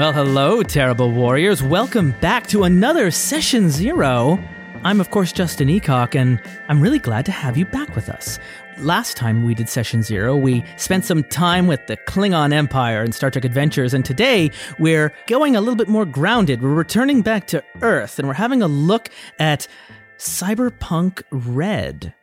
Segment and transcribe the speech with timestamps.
[0.00, 1.62] Well, hello, terrible warriors.
[1.62, 4.42] Welcome back to another Session Zero.
[4.82, 8.38] I'm, of course, Justin Eacock, and I'm really glad to have you back with us.
[8.78, 13.14] Last time we did Session Zero, we spent some time with the Klingon Empire and
[13.14, 16.62] Star Trek Adventures, and today we're going a little bit more grounded.
[16.62, 19.68] We're returning back to Earth, and we're having a look at
[20.16, 22.14] Cyberpunk Red.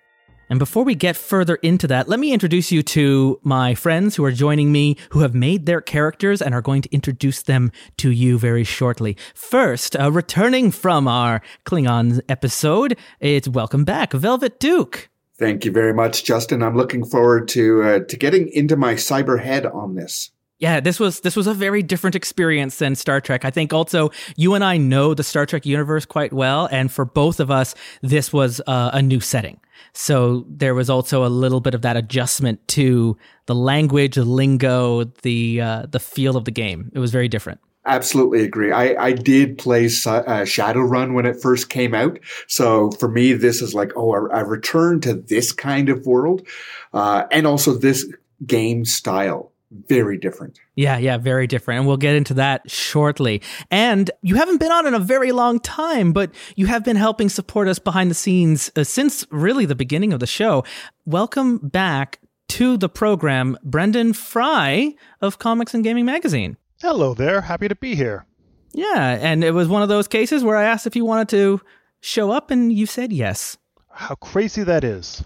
[0.49, 4.23] And before we get further into that, let me introduce you to my friends who
[4.23, 8.11] are joining me, who have made their characters and are going to introduce them to
[8.11, 9.17] you very shortly.
[9.33, 15.09] First, uh, returning from our Klingon episode, it's welcome back, Velvet Duke.
[15.37, 16.63] Thank you very much, Justin.
[16.63, 20.31] I'm looking forward to uh, to getting into my cyber head on this.
[20.59, 23.45] Yeah, this was this was a very different experience than Star Trek.
[23.45, 27.05] I think also you and I know the Star Trek universe quite well, and for
[27.05, 29.59] both of us, this was uh, a new setting.
[29.93, 35.03] So there was also a little bit of that adjustment to the language, the lingo,
[35.21, 36.91] the uh, the feel of the game.
[36.91, 37.59] It was very different.
[37.85, 38.71] Absolutely agree.
[38.71, 42.19] I, I did play uh, Shadowrun when it first came out.
[42.47, 46.45] So for me, this is like, oh, a, a return to this kind of world.
[46.93, 48.05] Uh, and also this
[48.45, 50.59] game style very different.
[50.75, 51.79] Yeah, yeah, very different.
[51.79, 53.41] And we'll get into that shortly.
[53.69, 57.29] And you haven't been on in a very long time, but you have been helping
[57.29, 60.63] support us behind the scenes uh, since really the beginning of the show.
[61.05, 66.57] Welcome back to the program, Brendan Fry of Comics and Gaming Magazine.
[66.81, 67.41] Hello there.
[67.41, 68.25] Happy to be here.
[68.73, 71.61] Yeah, and it was one of those cases where I asked if you wanted to
[71.99, 73.57] show up and you said yes.
[73.97, 75.23] How crazy that is.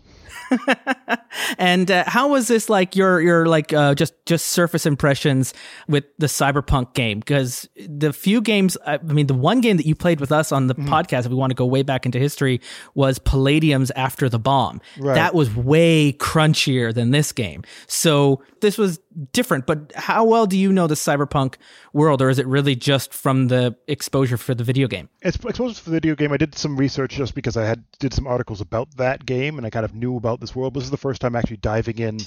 [1.57, 5.53] and uh, how was this like your your like uh, just just surface impressions
[5.87, 9.95] with the cyberpunk game because the few games i mean the one game that you
[9.95, 10.87] played with us on the mm.
[10.87, 12.59] podcast if we want to go way back into history
[12.95, 15.15] was palladium's after the bomb right.
[15.15, 18.99] that was way crunchier than this game so this was
[19.33, 21.55] different but how well do you know the cyberpunk
[21.93, 25.09] world or is it really just from the exposure for the video game?
[25.21, 26.31] It's exposure for the video game.
[26.31, 29.65] I did some research just because i had did some articles about that game and
[29.65, 30.73] i kind of knew about this world.
[30.73, 32.19] This is the first time actually diving in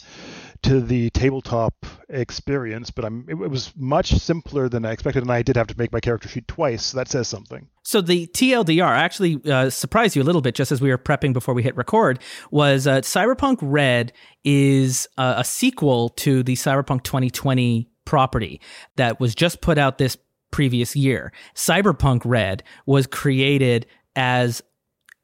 [0.65, 1.75] to the tabletop
[2.09, 5.79] experience, but I'm it, was much simpler than I expected, and I did have to
[5.79, 6.87] make my character sheet twice.
[6.87, 7.69] So that says something.
[7.83, 11.33] So the TLDR actually uh, surprised you a little bit, just as we were prepping
[11.33, 12.19] before we hit record.
[12.51, 14.13] Was uh, Cyberpunk Red
[14.45, 18.61] is uh, a sequel to the Cyberpunk 2020 property
[18.97, 20.17] that was just put out this
[20.51, 21.33] previous year.
[21.55, 23.87] Cyberpunk Red was created
[24.17, 24.63] as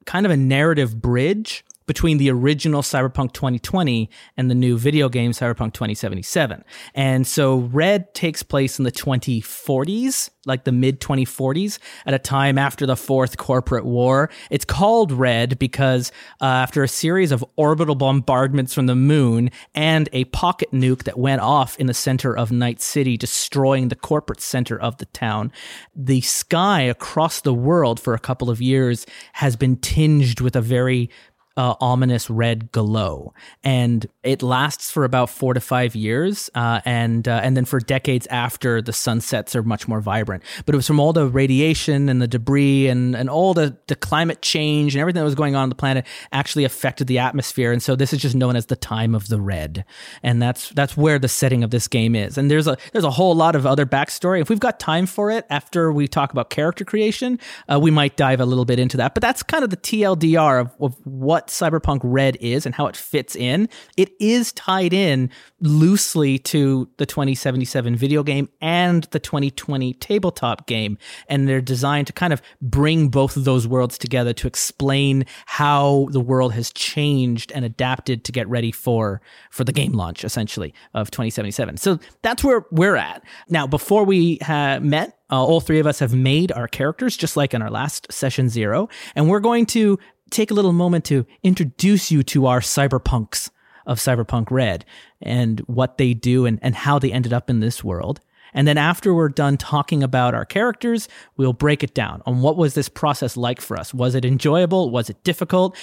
[0.05, 5.31] kind of a narrative bridge between the original Cyberpunk 2020 and the new video game
[5.31, 6.63] Cyberpunk 2077.
[6.93, 12.57] And so Red takes place in the 2040s, like the mid 2040s, at a time
[12.57, 14.29] after the fourth corporate war.
[14.49, 20.09] It's called Red because uh, after a series of orbital bombardments from the moon and
[20.13, 24.41] a pocket nuke that went off in the center of Night City, destroying the corporate
[24.41, 25.51] center of the town,
[25.95, 30.61] the sky across the world for a couple of years has been tinged with a
[30.61, 31.09] very
[31.57, 37.27] uh, ominous red glow, and it lasts for about four to five years, uh, and
[37.27, 40.43] uh, and then for decades after the sunsets are much more vibrant.
[40.65, 43.95] But it was from all the radiation and the debris and and all the the
[43.95, 47.71] climate change and everything that was going on on the planet actually affected the atmosphere,
[47.71, 49.85] and so this is just known as the time of the red,
[50.21, 52.37] and that's that's where the setting of this game is.
[52.37, 54.39] And there's a there's a whole lot of other backstory.
[54.39, 57.39] If we've got time for it after we talk about character creation,
[57.71, 59.15] uh, we might dive a little bit into that.
[59.15, 62.95] But that's kind of the TLDR of, of what Cyberpunk Red is and how it
[62.95, 63.67] fits in,
[63.97, 65.29] it is tied in
[65.59, 70.97] loosely to the 2077 video game and the 2020 tabletop game.
[71.27, 76.07] And they're designed to kind of bring both of those worlds together to explain how
[76.11, 80.73] the world has changed and adapted to get ready for, for the game launch, essentially,
[80.93, 81.77] of 2077.
[81.77, 83.23] So that's where we're at.
[83.49, 87.37] Now, before we ha- met, uh, all three of us have made our characters just
[87.37, 89.97] like in our last session zero, and we're going to
[90.29, 93.49] take a little moment to introduce you to our cyberpunks
[93.85, 94.85] of Cyberpunk Red
[95.21, 98.19] and what they do and, and how they ended up in this world.
[98.53, 101.07] And then after we're done talking about our characters,
[101.37, 103.93] we'll break it down on what was this process like for us?
[103.93, 104.89] Was it enjoyable?
[104.89, 105.77] Was it difficult?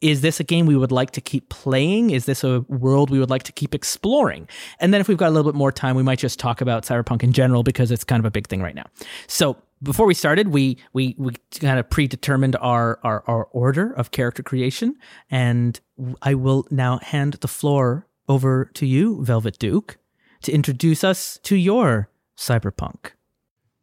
[0.00, 2.10] Is this a game we would like to keep playing?
[2.10, 4.48] Is this a world we would like to keep exploring?
[4.78, 6.84] And then if we've got a little bit more time, we might just talk about
[6.84, 8.86] Cyberpunk in general because it's kind of a big thing right now.
[9.26, 14.10] So before we started, we we we kind of predetermined our, our our order of
[14.10, 14.96] character creation,
[15.30, 15.78] and
[16.22, 19.98] I will now hand the floor over to you, Velvet Duke,
[20.42, 23.12] to introduce us to your cyberpunk.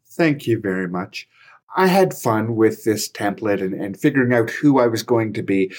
[0.09, 1.27] Thank you very much.
[1.77, 5.44] I had fun with this template and, and figuring out who I was going to
[5.44, 5.71] be.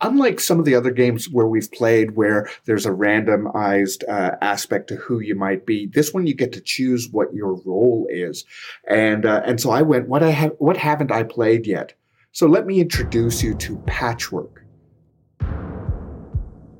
[0.00, 4.88] Unlike some of the other games where we've played where there's a randomized uh, aspect
[4.88, 8.44] to who you might be, this one you get to choose what your role is.
[8.88, 11.94] And, uh, and so I went, what I have, what haven't I played yet?
[12.32, 14.64] So let me introduce you to Patchwork.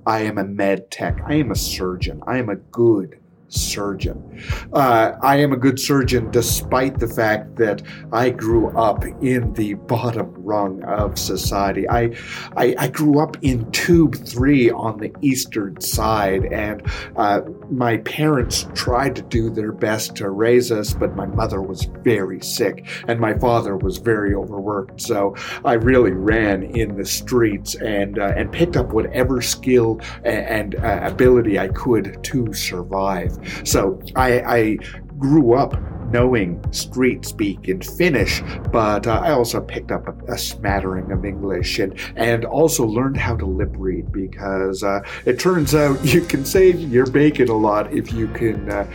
[0.06, 1.20] I am a med tech.
[1.26, 2.22] I am a surgeon.
[2.26, 3.18] I am a good
[3.48, 4.42] surgeon.
[4.72, 9.74] Uh, I am a good surgeon despite the fact that I grew up in the
[9.74, 11.88] bottom rung of society.
[11.88, 12.14] I,
[12.56, 16.82] I, I grew up in Tube 3 on the eastern side, and
[17.16, 21.84] uh, my parents tried to do their best to raise us, but my mother was
[22.02, 25.00] very sick, and my father was very overworked.
[25.00, 25.34] So
[25.64, 30.74] I really ran in the streets and, uh, and picked up whatever skill and, and
[30.76, 33.37] uh, ability I could to survive.
[33.64, 34.76] So I, I
[35.18, 35.74] grew up
[36.10, 38.42] knowing street speak in Finnish,
[38.72, 43.16] but uh, I also picked up a, a, smattering of English and, and also learned
[43.16, 47.56] how to lip read because uh, it turns out you can save your bacon a
[47.56, 48.86] lot if you can uh,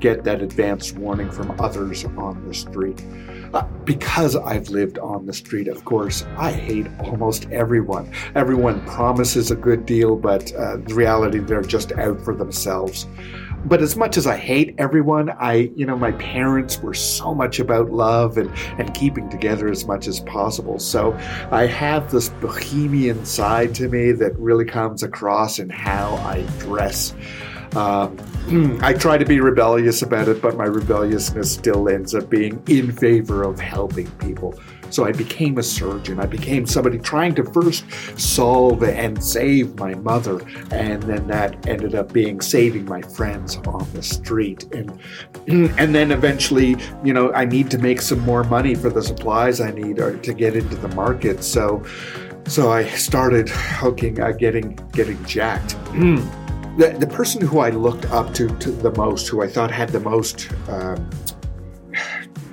[0.00, 3.02] get that advance warning from others on the street.
[3.52, 8.10] Uh, because I've lived on the street, of course, I hate almost everyone.
[8.34, 13.06] Everyone promises a good deal, but uh, the reality, they're just out for themselves
[13.64, 17.58] but as much as I hate everyone, I, you know, my parents were so much
[17.58, 20.78] about love and, and keeping together as much as possible.
[20.78, 21.12] So
[21.50, 27.14] I have this bohemian side to me that really comes across in how I dress.
[27.76, 28.16] Um,
[28.82, 32.92] I try to be rebellious about it, but my rebelliousness still ends up being in
[32.92, 34.54] favor of helping people.
[34.90, 36.20] So I became a surgeon.
[36.20, 37.84] I became somebody trying to first
[38.16, 40.40] solve and save my mother,
[40.70, 44.72] and then that ended up being saving my friends on the street.
[44.72, 44.96] And
[45.78, 49.60] and then eventually, you know, I need to make some more money for the supplies
[49.60, 51.42] I need or to get into the market.
[51.42, 51.84] So
[52.46, 55.76] so I started hooking, uh, getting getting jacked.
[56.76, 59.90] the, the person who I looked up to, to the most, who I thought had
[59.90, 61.08] the most um,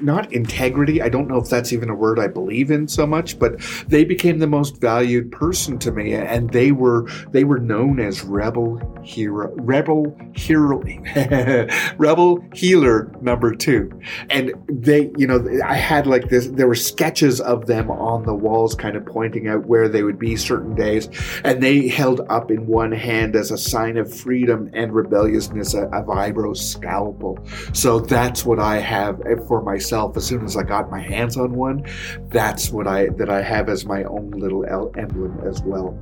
[0.04, 1.02] not integrity.
[1.02, 4.04] I don't know if that's even a word I believe in so much, but they
[4.04, 8.82] became the most valued person to me, and they were they were known as rebel
[9.04, 10.82] hero, rebel hero,
[11.98, 13.92] rebel healer number two.
[14.30, 16.48] And they, you know, I had like this.
[16.48, 20.20] There were sketches of them on the walls, kind of pointing out where they would
[20.20, 21.10] be certain days,
[21.44, 25.84] and they held up in one hand as a sign of freedom and rebelliousness a,
[25.88, 27.40] a vibro scalpel.
[27.74, 31.38] So that's what I have for myself myself as soon as I got my hands
[31.38, 31.86] on one.
[32.30, 34.66] That's what I that I have as my own little
[34.98, 36.00] emblem as well.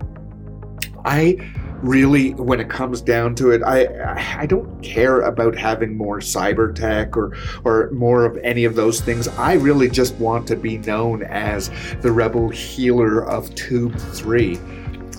[1.06, 1.38] I
[1.82, 6.74] really, when it comes down to it, I I don't care about having more cyber
[6.74, 9.28] tech or or more of any of those things.
[9.28, 11.72] I really just want to be known as
[12.02, 14.60] the rebel healer of Tube Three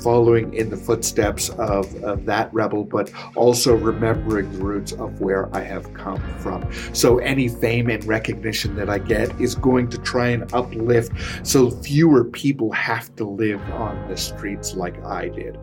[0.03, 5.55] following in the footsteps of, of that rebel, but also remembering the roots of where
[5.55, 6.69] I have come from.
[6.93, 11.13] So any fame and recognition that I get is going to try and uplift
[11.43, 15.59] so fewer people have to live on the streets like I did.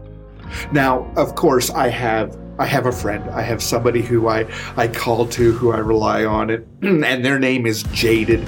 [0.71, 3.29] Now, of course, I have I have a friend.
[3.29, 6.65] I have somebody who I I call to, who I rely on, and,
[7.05, 8.47] and their name is Jaded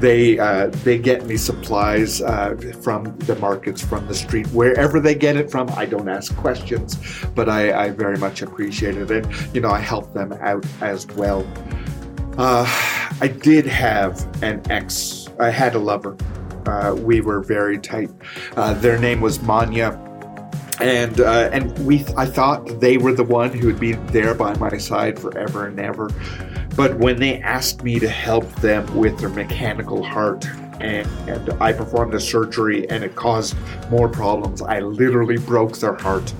[0.00, 5.14] they uh, they get me supplies uh, from the markets, from the street, wherever they
[5.14, 5.68] get it from.
[5.70, 6.98] I don't ask questions,
[7.34, 11.06] but I, I very much appreciate it, and you know I help them out as
[11.08, 11.46] well.
[12.38, 12.64] Uh,
[13.20, 15.28] I did have an ex.
[15.38, 16.16] I had a lover.
[16.66, 18.10] Uh, we were very tight.
[18.56, 19.98] Uh, their name was Manya
[20.80, 24.56] and uh, and we I thought they were the one who would be there by
[24.58, 26.10] my side forever and ever.
[26.76, 30.46] But when they asked me to help them with their mechanical heart,
[30.80, 33.54] and, and I performed the surgery and it caused
[33.90, 36.32] more problems, I literally broke their heart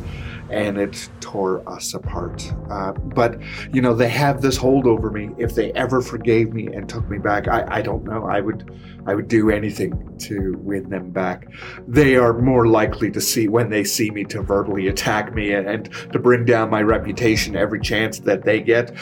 [0.51, 2.53] and it tore us apart.
[2.71, 3.41] Uh, but,
[3.73, 5.31] you know, they have this hold over me.
[5.39, 8.27] If they ever forgave me and took me back, I, I don't know.
[8.27, 8.71] I would,
[9.07, 11.47] I would do anything to win them back.
[11.87, 15.69] They are more likely to see when they see me to verbally attack me and,
[15.69, 18.97] and to bring down my reputation every chance that they get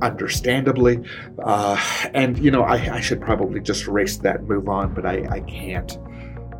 [0.00, 1.00] understandably.
[1.42, 1.80] Uh,
[2.14, 5.26] and, you know, I, I, should probably just erase that and move on, but I,
[5.30, 5.96] I can't.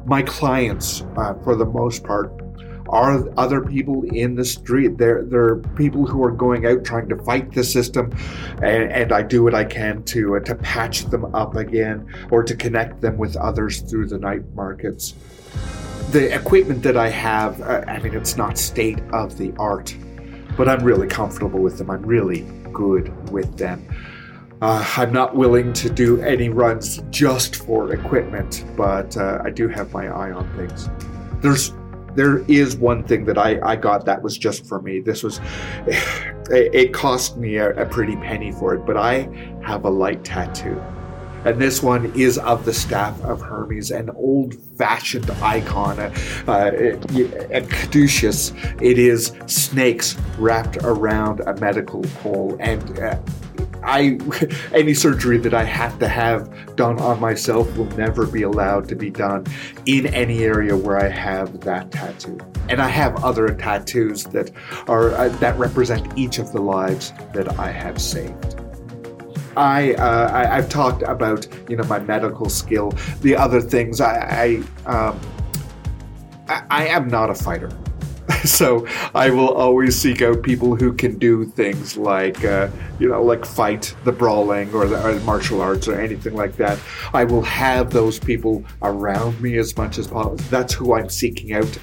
[0.07, 2.42] My clients, uh, for the most part,
[2.89, 4.99] are other people in the street.
[4.99, 8.13] They're, they're people who are going out trying to fight the system,
[8.63, 12.43] and, and I do what I can to, uh, to patch them up again or
[12.43, 15.15] to connect them with others through the night markets.
[16.11, 19.97] The equipment that I have, uh, I mean, it's not state of the art,
[20.57, 21.91] but I'm really comfortable with them.
[21.91, 22.41] I'm really
[22.73, 23.87] good with them.
[24.61, 29.67] Uh, I'm not willing to do any runs just for equipment, but uh, I do
[29.67, 30.89] have my eye on things.
[31.41, 31.73] There's
[32.15, 35.01] there is one thing that I, I got that was just for me.
[35.01, 35.41] This was,
[36.51, 39.29] it, cost me a, a pretty penny for it, but I
[39.63, 40.83] have a light tattoo.
[41.45, 46.13] And this one is of the staff of Hermes, an old fashioned icon, a,
[46.47, 48.53] a, a caduceus.
[48.81, 52.57] It is snakes wrapped around a medical pole.
[52.61, 53.19] And uh,
[53.85, 54.19] I,
[54.75, 58.95] any surgery that I have to have done on myself will never be allowed to
[58.95, 59.47] be done
[59.87, 62.39] in any area where I have that tattoo.
[62.69, 64.51] And I have other tattoos that
[64.89, 68.57] are uh, that represent each of the lives that I have saved.
[69.57, 72.93] I, uh, I have talked about you know my medical skill.
[73.21, 75.21] The other things I I, um,
[76.49, 77.71] I, I am not a fighter.
[78.45, 83.23] so I will always seek out people who can do things like, uh, you know,
[83.23, 86.79] like fight the brawling or the or martial arts or anything like that.
[87.13, 90.37] I will have those people around me as much as possible.
[90.51, 91.79] That's who I'm seeking out.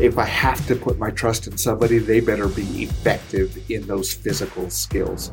[0.00, 4.12] If I have to put my trust in somebody, they better be effective in those
[4.12, 5.30] physical skills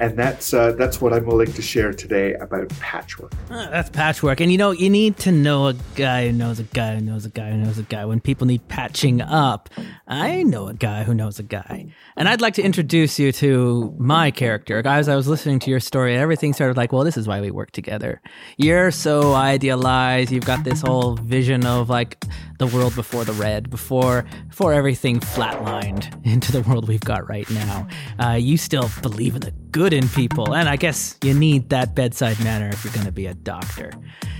[0.00, 3.32] and that's uh, that's what I'm willing to share today about patchwork.
[3.50, 6.64] Uh, that's patchwork, and you know you need to know a guy who knows a
[6.64, 8.06] guy who knows a guy who knows a guy.
[8.06, 9.68] When people need patching up,
[10.08, 13.94] I know a guy who knows a guy, and I'd like to introduce you to
[13.98, 14.80] my character.
[14.80, 17.50] Guys, I was listening to your story, everything started like, well, this is why we
[17.50, 18.22] work together.
[18.56, 20.32] You're so idealized.
[20.32, 22.24] You've got this whole vision of like
[22.58, 27.48] the world before the red, before before everything flatlined into the world we've got right
[27.50, 27.86] now.
[28.18, 30.54] Uh, you still believe in the good in people.
[30.54, 33.92] And I guess you need that bedside manner if you're going to be a doctor.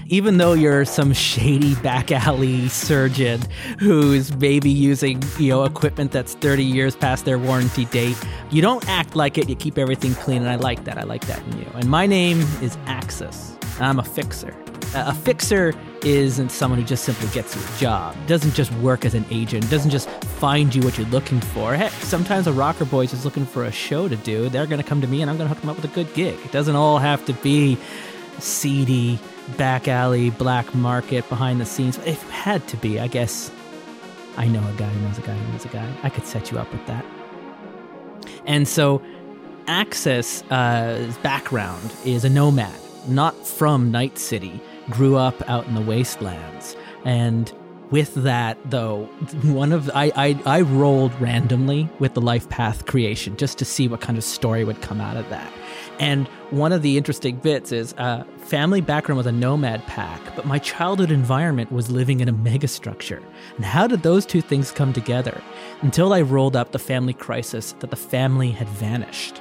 [0.07, 3.41] Even though you're some shady back alley surgeon
[3.79, 8.17] who's maybe using, you know, equipment that's 30 years past their warranty date,
[8.51, 9.49] you don't act like it.
[9.49, 10.43] You keep everything clean.
[10.43, 10.99] And I like that.
[10.99, 11.71] I like that in you.
[11.75, 13.57] And my name is Axis.
[13.79, 14.55] I'm a fixer.
[14.93, 15.73] A fixer
[16.05, 19.71] isn't someone who just simply gets you a job, doesn't just work as an agent,
[19.71, 21.75] doesn't just find you what you're looking for.
[21.75, 24.49] Heck, sometimes a rocker boy is just looking for a show to do.
[24.49, 25.95] They're going to come to me and I'm going to hook them up with a
[25.95, 26.37] good gig.
[26.45, 27.79] It doesn't all have to be
[28.41, 29.21] seedy,
[29.57, 31.97] back alley, black market, behind the scenes.
[31.99, 33.53] If it had to be, I guess
[34.37, 35.89] I know a guy who knows a guy who knows a guy.
[36.03, 37.05] I could set you up with that.
[38.45, 39.03] And so,
[39.69, 42.75] Axis' uh, background is a nomad,
[43.07, 46.77] not from Night City grew up out in the wastelands.
[47.05, 47.53] And
[47.91, 49.05] with that, though,
[49.43, 53.89] one of I, I I rolled randomly with the life path creation just to see
[53.89, 55.53] what kind of story would come out of that.
[55.99, 60.47] And one of the interesting bits is uh, family background was a nomad pack, but
[60.47, 63.23] my childhood environment was living in a megastructure.
[63.57, 65.43] And how did those two things come together?
[65.83, 69.41] Until I rolled up the family crisis that the family had vanished.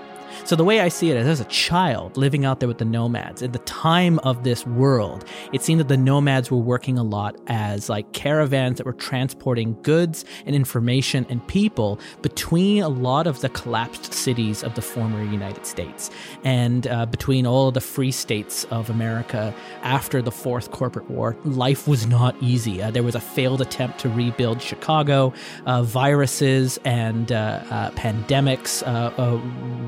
[0.49, 2.83] So the way I see it is as a child living out there with the
[2.83, 7.03] nomads, at the time of this world, it seemed that the nomads were working a
[7.03, 13.27] lot as like caravans that were transporting goods and information and people between a lot
[13.27, 16.09] of the collapsed cities of the former United States
[16.43, 19.53] and uh, between all the free states of America
[19.83, 21.37] after the fourth corporate war.
[21.43, 22.81] Life was not easy.
[22.81, 25.31] Uh, there was a failed attempt to rebuild Chicago.
[25.67, 29.37] Uh, viruses and uh, uh, pandemics uh,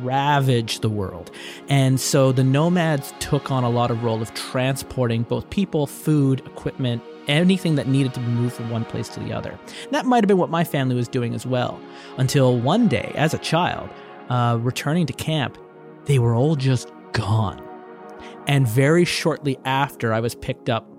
[0.04, 1.32] ravaged the world.
[1.70, 6.42] And so the nomads took on a lot of role of transporting both people, food,
[6.46, 9.52] equipment, anything that needed to be moved from one place to the other.
[9.86, 11.80] And that might have been what my family was doing as well.
[12.18, 13.90] Until one day, as a child,
[14.30, 15.58] uh, returning to camp,
[16.06, 17.62] they were all just gone.
[18.48, 20.91] And very shortly after I was picked up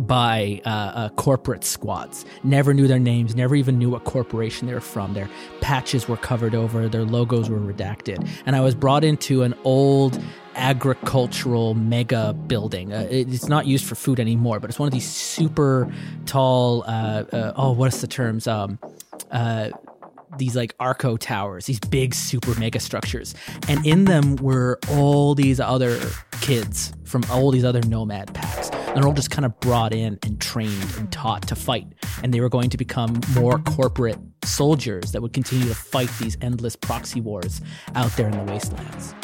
[0.00, 2.24] by uh, uh, corporate squads.
[2.42, 5.14] Never knew their names, never even knew what corporation they were from.
[5.14, 5.28] Their
[5.60, 8.28] patches were covered over, their logos were redacted.
[8.46, 10.20] And I was brought into an old
[10.54, 12.92] agricultural mega building.
[12.92, 15.92] Uh, it's not used for food anymore, but it's one of these super
[16.24, 18.46] tall, uh, uh, oh, what's the terms?
[18.46, 18.78] Um,
[19.30, 19.70] uh,
[20.38, 23.34] these like Arco towers, these big super mega structures.
[23.68, 25.98] And in them were all these other
[26.40, 28.70] kids from all these other nomad packs.
[28.96, 31.86] And they're all just kind of brought in and trained and taught to fight.
[32.22, 36.38] And they were going to become more corporate soldiers that would continue to fight these
[36.40, 37.60] endless proxy wars
[37.94, 39.14] out there in the wastelands.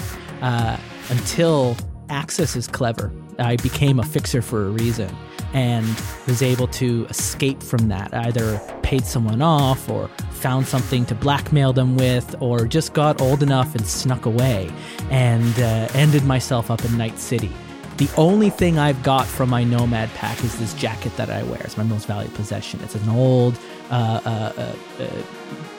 [0.42, 0.76] Uh,
[1.08, 1.74] until
[2.10, 3.10] Axis is clever.
[3.38, 5.16] I became a fixer for a reason
[5.54, 5.86] and
[6.26, 8.12] was able to escape from that.
[8.12, 13.42] either paid someone off or found something to blackmail them with or just got old
[13.42, 14.70] enough and snuck away
[15.10, 17.50] and uh, ended myself up in Night City.
[17.98, 21.60] The only thing I've got from my Nomad pack is this jacket that I wear.
[21.60, 22.80] It's my most valued possession.
[22.82, 23.58] It's an old
[23.90, 25.22] uh, uh, uh, uh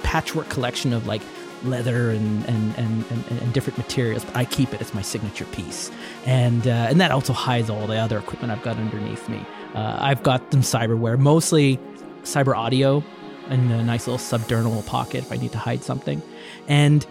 [0.03, 1.21] patchwork collection of like
[1.63, 4.81] leather and and, and, and, and, different materials, but I keep it.
[4.81, 5.91] It's my signature piece,
[6.25, 9.43] and uh, and that also hides all the other equipment I've got underneath me.
[9.73, 11.79] Uh, I've got some cyberware, mostly
[12.23, 13.03] cyber audio
[13.49, 16.21] in a nice little subdermal pocket if I need to hide something.
[16.67, 17.05] And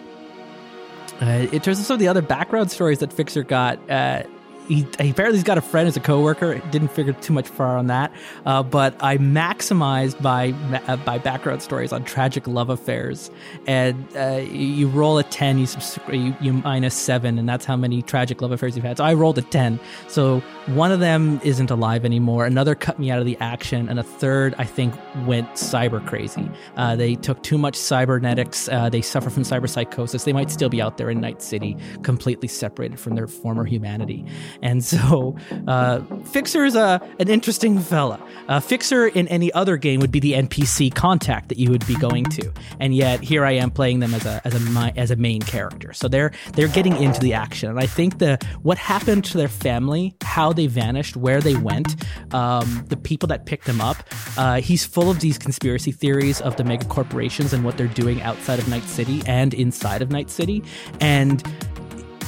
[1.21, 3.79] uh, it turns out some of the other background stories that Fixer got.
[3.89, 4.23] Uh,
[4.67, 6.59] he, apparently he's got a friend as a coworker.
[6.71, 8.11] Didn't figure too much far on that,
[8.45, 10.51] uh, but I maximized by
[10.87, 13.31] uh, by background stories on tragic love affairs,
[13.67, 15.67] and uh, you roll a ten, you,
[16.11, 18.97] you you minus seven, and that's how many tragic love affairs you've had.
[18.97, 19.79] So I rolled a ten.
[20.07, 22.45] So one of them isn't alive anymore.
[22.45, 24.93] Another cut me out of the action, and a third I think
[25.25, 26.49] went cyber crazy.
[26.77, 28.69] Uh, they took too much cybernetics.
[28.69, 30.23] Uh, they suffer from cyber psychosis.
[30.23, 34.25] They might still be out there in Night City, completely separated from their former humanity.
[34.61, 35.35] And so,
[35.67, 38.25] uh, Fixer is a, an interesting fella.
[38.47, 41.95] Uh, Fixer in any other game would be the NPC contact that you would be
[41.95, 45.15] going to, and yet here I am playing them as a as a as a
[45.17, 45.91] main character.
[45.91, 49.49] So they're they're getting into the action, and I think the what happened to their
[49.49, 51.95] family, how they vanished, where they went,
[52.33, 53.97] um, the people that picked them up.
[54.37, 58.21] Uh, he's full of these conspiracy theories of the mega corporations and what they're doing
[58.21, 60.63] outside of Night City and inside of Night City,
[60.99, 61.43] and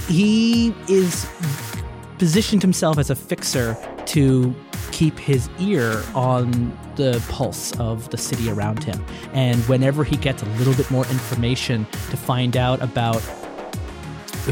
[0.08, 1.28] he is
[2.18, 4.56] positioned himself as a fixer to
[4.92, 9.04] keep his ear on the pulse of the city around him.
[9.34, 13.22] And whenever he gets a little bit more information to find out about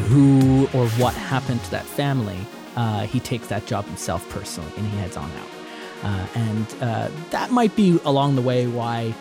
[0.09, 2.39] who or what happened to that family,
[2.75, 5.47] uh, he takes that job himself personally and he heads on out.
[6.03, 9.13] Uh, and uh, that might be along the way why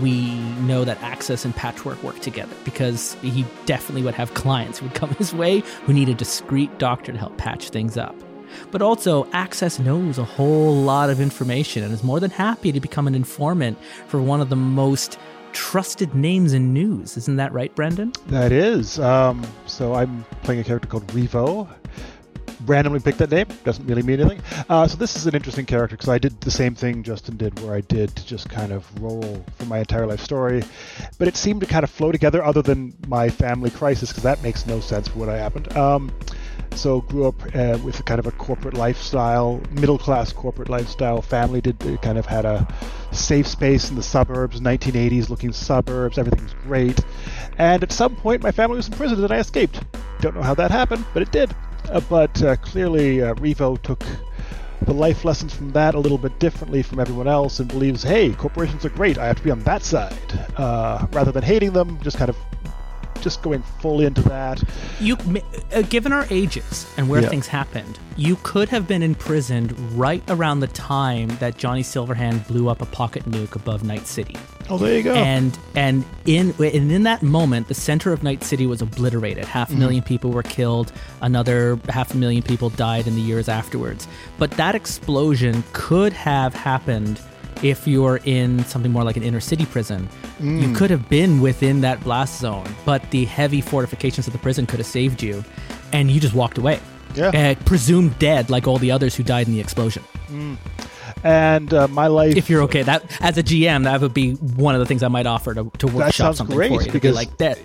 [0.00, 4.86] we know that Axis and Patchwork work together because he definitely would have clients who
[4.86, 8.14] would come his way who need a discreet doctor to help patch things up.
[8.70, 12.80] But also, Axis knows a whole lot of information and is more than happy to
[12.80, 15.18] become an informant for one of the most
[15.52, 17.16] trusted names in news.
[17.16, 18.12] Isn't that right, Brendan?
[18.26, 18.98] That is.
[18.98, 21.68] Um, so I'm playing a character called Revo
[22.66, 23.46] randomly picked that name.
[23.64, 24.40] Doesn't really mean anything.
[24.68, 27.58] Uh, so this is an interesting character because I did the same thing Justin did,
[27.60, 30.62] where I did to just kind of roll for my entire life story,
[31.18, 34.42] but it seemed to kind of flow together, other than my family crisis, because that
[34.42, 35.76] makes no sense for what I happened.
[35.76, 36.12] Um,
[36.74, 41.20] so grew up uh, with a kind of a corporate lifestyle, middle class corporate lifestyle.
[41.22, 42.66] Family did kind of had a
[43.12, 46.18] safe space in the suburbs, 1980s looking suburbs.
[46.18, 47.00] Everything was great.
[47.58, 49.82] And at some point, my family was in prison and I escaped.
[50.20, 51.54] Don't know how that happened, but it did.
[51.90, 54.04] Uh, but uh, clearly, uh, Revo took
[54.82, 58.32] the life lessons from that a little bit differently from everyone else and believes, hey,
[58.32, 59.18] corporations are great.
[59.18, 60.16] I have to be on that side.
[60.56, 62.36] Uh, rather than hating them, just kind of
[63.22, 64.62] just going fully into that.
[65.00, 65.16] You,
[65.72, 67.28] uh, given our ages and where yeah.
[67.28, 72.68] things happened, you could have been imprisoned right around the time that Johnny Silverhand blew
[72.68, 74.36] up a pocket nuke above Night City.
[74.68, 75.14] Oh, there you go.
[75.14, 79.44] And and in and in that moment, the center of Night City was obliterated.
[79.44, 80.06] Half a 1000000 mm-hmm.
[80.06, 80.92] people were killed.
[81.20, 84.06] Another half a million people died in the years afterwards.
[84.38, 87.20] But that explosion could have happened
[87.62, 90.60] if you're in something more like an inner city prison, mm.
[90.60, 94.66] you could have been within that blast zone, but the heavy fortifications of the prison
[94.66, 95.44] could have saved you,
[95.92, 96.80] and you just walked away.
[97.14, 97.28] Yeah.
[97.28, 100.02] Uh, presumed dead, like all the others who died in the explosion.
[100.28, 100.56] Mm.
[101.24, 102.36] And uh, my life.
[102.36, 105.08] If you're okay, that as a GM, that would be one of the things I
[105.08, 106.90] might offer to, to workshop something great for you.
[106.92, 107.58] Because be like that.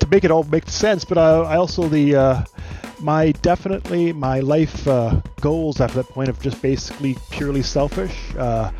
[0.00, 2.44] To make it all make sense, but I, I also the uh,
[3.00, 8.70] my definitely my life uh, goals after that point of just basically purely selfish uh,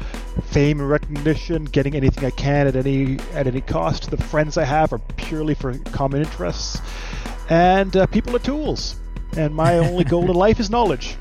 [0.45, 4.65] fame and recognition getting anything i can at any at any cost the friends i
[4.65, 6.81] have are purely for common interests
[7.51, 8.97] and uh, people are tools
[9.37, 11.17] and my only goal in life is knowledge.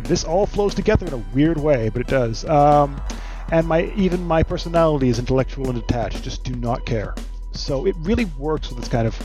[0.00, 2.44] This all flows together in a weird way but it does.
[2.46, 3.00] Um,
[3.50, 7.14] and my even my personality is intellectual and detached just do not care.
[7.52, 9.16] So it really works with this kind of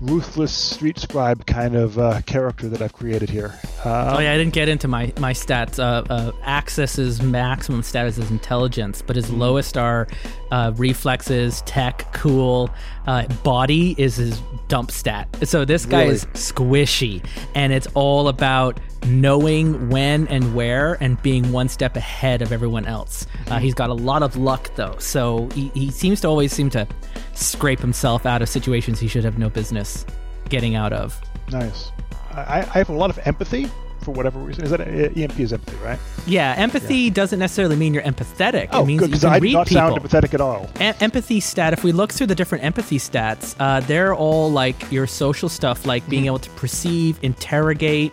[0.00, 3.58] ruthless street scribe kind of uh, character that I've created here.
[3.84, 5.78] oh yeah, I didn't get into my my stats.
[5.78, 10.08] Uh, uh, Axis's maximum status is intelligence, but his lowest are
[10.50, 12.70] uh, reflexes, tech, cool.
[13.06, 15.28] Uh, body is his dump stat.
[15.44, 16.14] So this guy really?
[16.14, 22.42] is squishy, and it's all about knowing when and where and being one step ahead
[22.42, 23.26] of everyone else.
[23.48, 26.70] Uh, he's got a lot of luck though, so he, he seems to always seem
[26.70, 26.86] to
[27.34, 30.04] scrape himself out of situations he should have no business
[30.48, 31.20] getting out of.
[31.50, 31.90] Nice.
[32.32, 33.70] I, I have a lot of empathy
[34.04, 34.64] for whatever reason.
[34.64, 35.98] Is that EMP is empathy, right?
[36.26, 37.12] Yeah, empathy yeah.
[37.12, 38.68] doesn't necessarily mean you're empathetic.
[38.72, 39.80] Oh, it means good, because I do not people.
[39.80, 40.68] sound empathetic at all.
[40.78, 41.72] Empathy stat.
[41.72, 45.86] If we look through the different empathy stats, uh, they're all like your social stuff,
[45.86, 46.26] like being mm-hmm.
[46.28, 48.12] able to perceive, interrogate,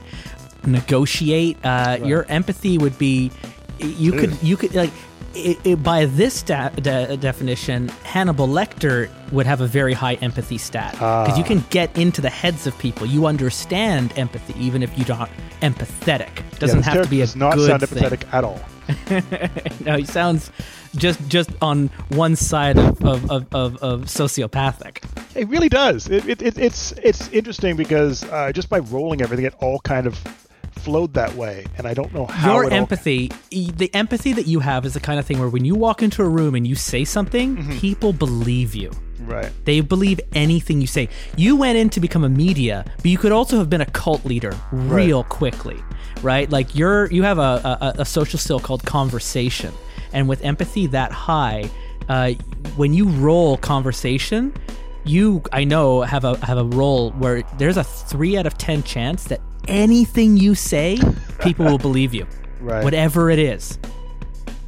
[0.65, 1.57] negotiate.
[1.63, 2.05] Uh, right.
[2.05, 3.31] Your empathy would be
[3.79, 4.91] you could you could like
[5.33, 10.93] it, it, by this de- definition, Hannibal Lecter would have a very high empathy stat
[10.93, 13.05] because you can get into the heads of people.
[13.05, 15.29] You understand empathy, even if you're not
[15.61, 16.59] empathetic.
[16.59, 18.29] Doesn't yeah, have to be a does not good sound empathetic thing.
[18.33, 18.59] at all.
[19.85, 20.51] no, he sounds
[20.95, 25.03] just just on one side of of, of, of, of sociopathic.
[25.35, 26.09] It really does.
[26.09, 30.07] It, it, it, it's it's interesting because uh, just by rolling everything, it all kind
[30.07, 30.19] of
[30.83, 32.53] flowed that way, and I don't know how.
[32.53, 33.71] Your empathy, all...
[33.75, 36.23] the empathy that you have, is the kind of thing where when you walk into
[36.23, 37.79] a room and you say something, mm-hmm.
[37.79, 38.91] people believe you.
[39.21, 39.51] Right.
[39.65, 41.09] They believe anything you say.
[41.37, 44.25] You went in to become a media, but you could also have been a cult
[44.25, 45.29] leader real right.
[45.29, 45.79] quickly,
[46.21, 46.49] right?
[46.49, 49.73] Like you're you have a, a, a social skill called conversation,
[50.11, 51.69] and with empathy that high,
[52.09, 52.31] uh,
[52.75, 54.53] when you roll conversation,
[55.05, 58.81] you I know have a have a role where there's a three out of ten
[58.81, 60.99] chance that anything you say,
[61.39, 62.27] people will believe you,
[62.59, 62.83] right?
[62.83, 63.77] Whatever it is,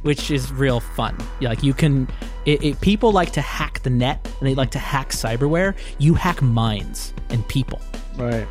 [0.02, 1.16] which is real fun.
[1.40, 2.08] Like you can,
[2.46, 5.74] it, it, people like to hack the net and they like to hack cyberware.
[5.98, 7.80] You hack minds and people,
[8.16, 8.46] right?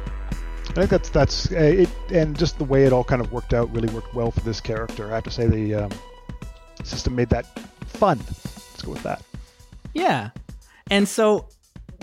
[0.70, 3.54] I think that's that's uh, it, and just the way it all kind of worked
[3.54, 5.12] out really worked well for this character.
[5.12, 5.92] I have to say the um,
[6.84, 7.46] system made that
[7.88, 8.18] fun.
[8.18, 9.22] Let's go with that.
[9.94, 10.32] Yeah,
[10.90, 11.48] and so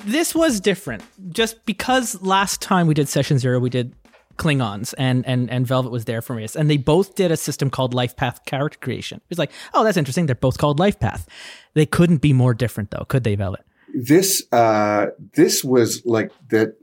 [0.04, 3.94] this was different just because last time we did session zero, we did
[4.40, 6.46] Klingons and and and Velvet was there for me.
[6.56, 9.18] And they both did a system called Life Path character creation.
[9.18, 10.26] It was like, oh, that's interesting.
[10.26, 11.28] They're both called Life Path.
[11.74, 13.64] They couldn't be more different though, could they, Velvet?
[13.94, 16.74] This uh this was like that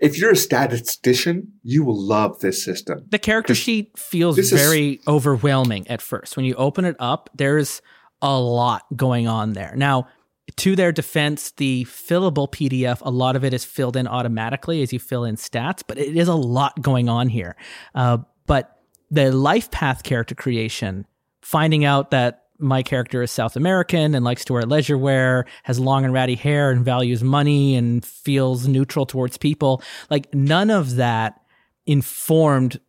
[0.00, 3.06] if you're a statistician, you will love this system.
[3.08, 5.08] The character sheet feels very is...
[5.08, 6.36] overwhelming at first.
[6.36, 7.80] When you open it up, there's
[8.22, 9.74] a lot going on there.
[9.76, 10.08] Now,
[10.54, 14.92] to their defense, the fillable PDF, a lot of it is filled in automatically as
[14.92, 17.56] you fill in stats, but it is a lot going on here.
[17.94, 18.80] Uh, but
[19.10, 21.06] the life path character creation,
[21.42, 25.78] finding out that my character is South American and likes to wear leisure wear, has
[25.78, 29.82] long and ratty hair and values money and feels neutral towards people.
[30.10, 31.40] Like none of that
[31.86, 32.80] informed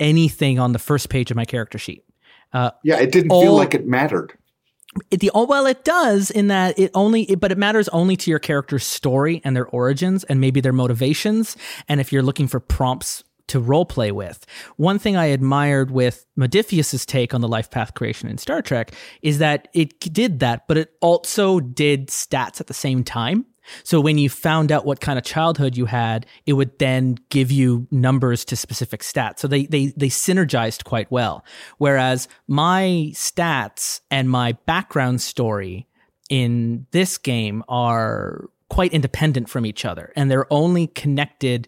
[0.00, 2.04] anything on the first page of my character sheet.
[2.52, 4.36] Uh, yeah, it didn't all, feel like it mattered.
[5.10, 8.16] It, the oh well, it does in that it only, it, but it matters only
[8.16, 11.56] to your character's story and their origins and maybe their motivations.
[11.88, 14.46] And if you're looking for prompts to role play with.
[14.76, 18.92] One thing I admired with Modiphius's take on the life path creation in Star Trek
[19.22, 23.46] is that it did that, but it also did stats at the same time.
[23.84, 27.50] So when you found out what kind of childhood you had, it would then give
[27.50, 29.40] you numbers to specific stats.
[29.40, 31.44] So they they they synergized quite well.
[31.78, 35.86] Whereas my stats and my background story
[36.28, 41.66] in this game are quite independent from each other and they're only connected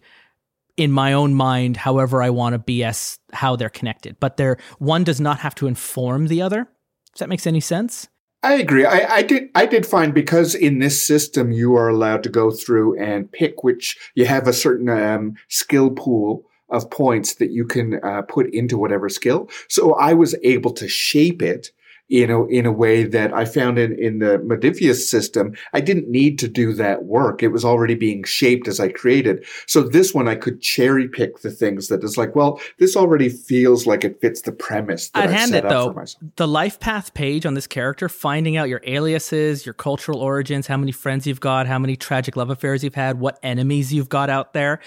[0.77, 4.17] in my own mind however I want to BS how they're connected.
[4.19, 6.67] But they're one does not have to inform the other.
[7.13, 8.07] Does that make any sense?
[8.43, 8.85] I agree.
[8.85, 9.49] I, I, did.
[9.53, 13.63] I did find because in this system you are allowed to go through and pick
[13.63, 18.51] which you have a certain um, skill pool of points that you can uh, put
[18.53, 19.49] into whatever skill.
[19.67, 21.71] So I was able to shape it
[22.11, 26.09] you know, in a way that I found in, in the Modiphius system, I didn't
[26.09, 27.41] need to do that work.
[27.41, 29.45] It was already being shaped as I created.
[29.65, 33.29] So this one, I could cherry pick the things that is like, well, this already
[33.29, 36.03] feels like it fits the premise that I'd I hand it though.
[36.35, 40.75] The life path page on this character, finding out your aliases, your cultural origins, how
[40.75, 44.29] many friends you've got, how many tragic love affairs you've had, what enemies you've got
[44.29, 44.81] out there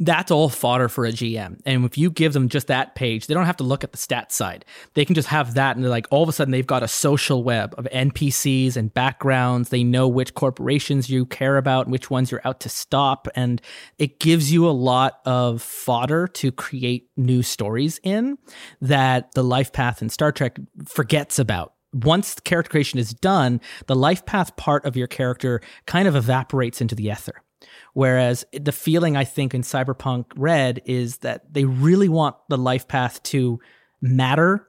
[0.00, 1.60] that's all fodder for a GM.
[1.66, 3.98] And if you give them just that page, they don't have to look at the
[3.98, 4.64] stats side.
[4.94, 6.88] They can just have that and they're like all of a sudden they've got a
[6.88, 9.68] social web of NPCs and backgrounds.
[9.68, 13.28] They know which corporations you care about, which ones you're out to stop.
[13.36, 13.60] And
[13.98, 18.38] it gives you a lot of fodder to create new stories in
[18.80, 23.96] that the life path in Star Trek forgets about once character creation is done, the
[23.96, 27.42] life path part of your character kind of evaporates into the ether.
[27.92, 32.88] Whereas the feeling I think in Cyberpunk Red is that they really want the life
[32.88, 33.60] path to
[34.00, 34.66] matter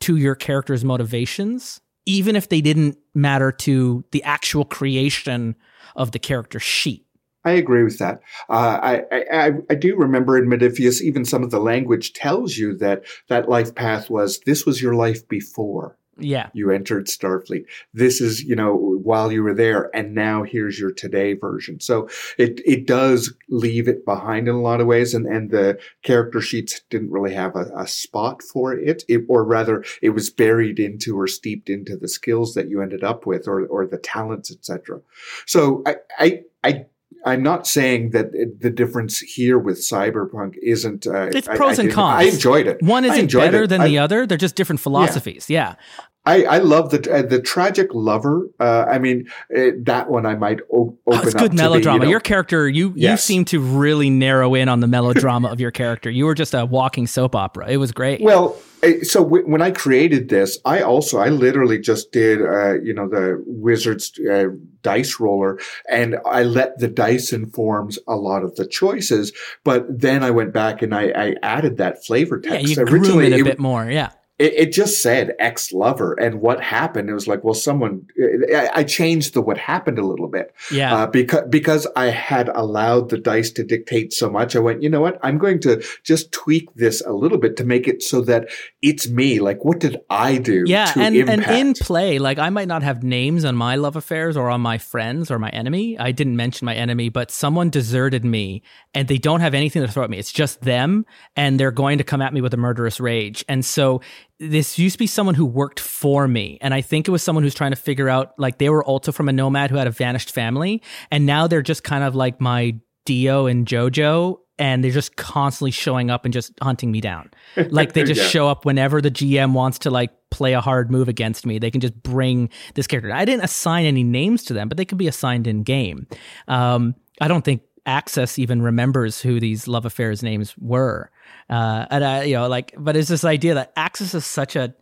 [0.00, 5.54] to your character's motivations, even if they didn't matter to the actual creation
[5.94, 7.06] of the character sheet.
[7.44, 8.20] I agree with that.
[8.50, 12.76] Uh, I, I, I do remember in Modiphius, even some of the language tells you
[12.78, 15.96] that that life path was this was your life before.
[16.22, 16.50] Yeah.
[16.52, 17.64] You entered Starfleet.
[17.94, 21.80] This is, you know, while you were there and now here's your today version.
[21.80, 25.14] So it, it does leave it behind in a lot of ways.
[25.14, 29.04] And, and the character sheets didn't really have a, a spot for it.
[29.08, 29.24] it.
[29.28, 33.26] Or rather it was buried into or steeped into the skills that you ended up
[33.26, 35.00] with or, or the talents, etc.
[35.46, 36.86] So I, I, I
[37.24, 41.06] I'm not saying that the difference here with Cyberpunk isn't.
[41.06, 42.20] Uh, it's pros I, I and cons.
[42.20, 42.82] I enjoyed it.
[42.82, 43.66] One isn't better it.
[43.66, 44.26] than I, the other.
[44.26, 45.50] They're just different philosophies.
[45.50, 45.74] Yeah.
[45.98, 46.04] yeah.
[46.30, 48.48] I, I love the uh, the tragic lover.
[48.60, 51.98] Uh, I mean, uh, that one I might o- open oh, it's good melodrama.
[51.98, 53.10] The, you know, your character, you yes.
[53.10, 56.08] you seem to really narrow in on the melodrama of your character.
[56.08, 57.68] You were just a walking soap opera.
[57.68, 58.20] It was great.
[58.20, 58.56] Well,
[59.02, 63.08] so w- when I created this, I also I literally just did uh, you know
[63.08, 64.50] the wizard's uh,
[64.82, 69.32] dice roller, and I let the dice informs a lot of the choices.
[69.64, 72.68] But then I went back and I, I added that flavor text.
[72.68, 73.90] Yeah, you grew it a it, bit more.
[73.90, 77.10] Yeah it, it just said ex lover, and what happened?
[77.10, 78.06] It was like, well, someone.
[78.54, 82.48] I, I changed the what happened a little bit, yeah, uh, because because I had
[82.48, 84.56] allowed the dice to dictate so much.
[84.56, 85.20] I went, you know what?
[85.22, 88.48] I'm going to just tweak this a little bit to make it so that
[88.80, 89.40] it's me.
[89.40, 90.64] Like, what did I do?
[90.66, 91.48] Yeah, and impact?
[91.50, 94.62] and in play, like I might not have names on my love affairs or on
[94.62, 95.98] my friends or my enemy.
[95.98, 98.62] I didn't mention my enemy, but someone deserted me,
[98.94, 100.16] and they don't have anything to throw at me.
[100.16, 101.04] It's just them,
[101.36, 104.00] and they're going to come at me with a murderous rage, and so
[104.40, 107.44] this used to be someone who worked for me and i think it was someone
[107.44, 109.90] who's trying to figure out like they were also from a nomad who had a
[109.90, 112.74] vanished family and now they're just kind of like my
[113.06, 117.30] Dio and JoJo and they're just constantly showing up and just hunting me down.
[117.70, 118.26] Like they just yeah.
[118.28, 121.58] show up whenever the gm wants to like play a hard move against me.
[121.58, 123.12] They can just bring this character.
[123.12, 126.06] I didn't assign any names to them but they could be assigned in game.
[126.46, 131.10] Um, i don't think Axis even remembers who these love affairs names were
[131.50, 134.72] uh, and I, you know, like, but it's this idea that Axis is such a,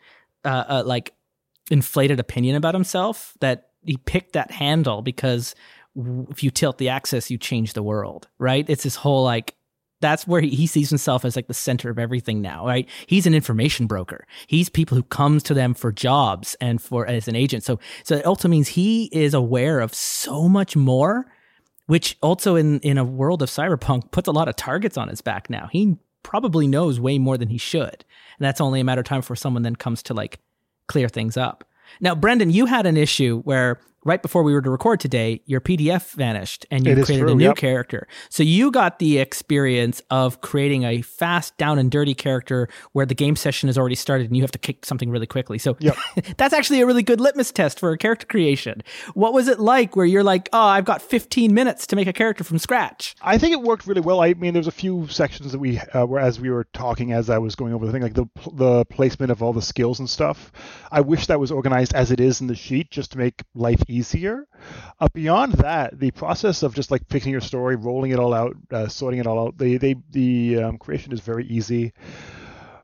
[0.45, 1.15] uh, a like
[1.71, 5.55] inflated opinion about himself that he picked that handle because
[6.31, 8.69] if you tilt the axis, you change the world, right?
[8.69, 9.55] It's this whole like
[10.01, 12.89] that's where he, he, sees himself as like the center of everything now, right?
[13.07, 14.29] He's an information broker.
[14.47, 17.65] He's people who comes to them for jobs and for as an agent.
[17.65, 21.27] So so it also means he is aware of so much more,
[21.87, 25.21] which also in in a world of cyberpunk puts a lot of targets on his
[25.21, 25.69] back now.
[25.73, 25.97] He
[26.29, 28.05] probably knows way more than he should.
[28.39, 30.41] And that's only a matter of time before someone then comes to like
[30.87, 31.65] clear things up.
[32.03, 35.61] Now, Brendan, you had an issue where right before we were to record today, your
[35.61, 37.57] PDF vanished and you it created a new yep.
[37.57, 38.07] character.
[38.31, 43.15] So you got the experience of creating a fast, down and dirty character where the
[43.15, 45.59] game session has already started and you have to kick something really quickly.
[45.59, 45.97] So yep.
[46.37, 48.83] that's actually a really good litmus test for a character creation.
[49.15, 52.13] What was it like where you're like, oh, I've got 15 minutes to make a
[52.13, 53.17] character from scratch?
[53.23, 54.21] I think it worked really well.
[54.21, 57.31] I mean, there's a few sections that we, uh, were, as we were talking, as
[57.31, 60.09] I was going over the thing, like the, the placement of all the skills and
[60.09, 60.53] stuff.
[60.91, 63.83] I wish that was organized as it is in the sheet just to make life
[63.89, 64.47] easier.
[65.01, 68.57] Uh, beyond that, the process of just like picking your story, rolling it all out,
[68.71, 71.93] uh, sorting it all out, the they, the um, creation is very easy,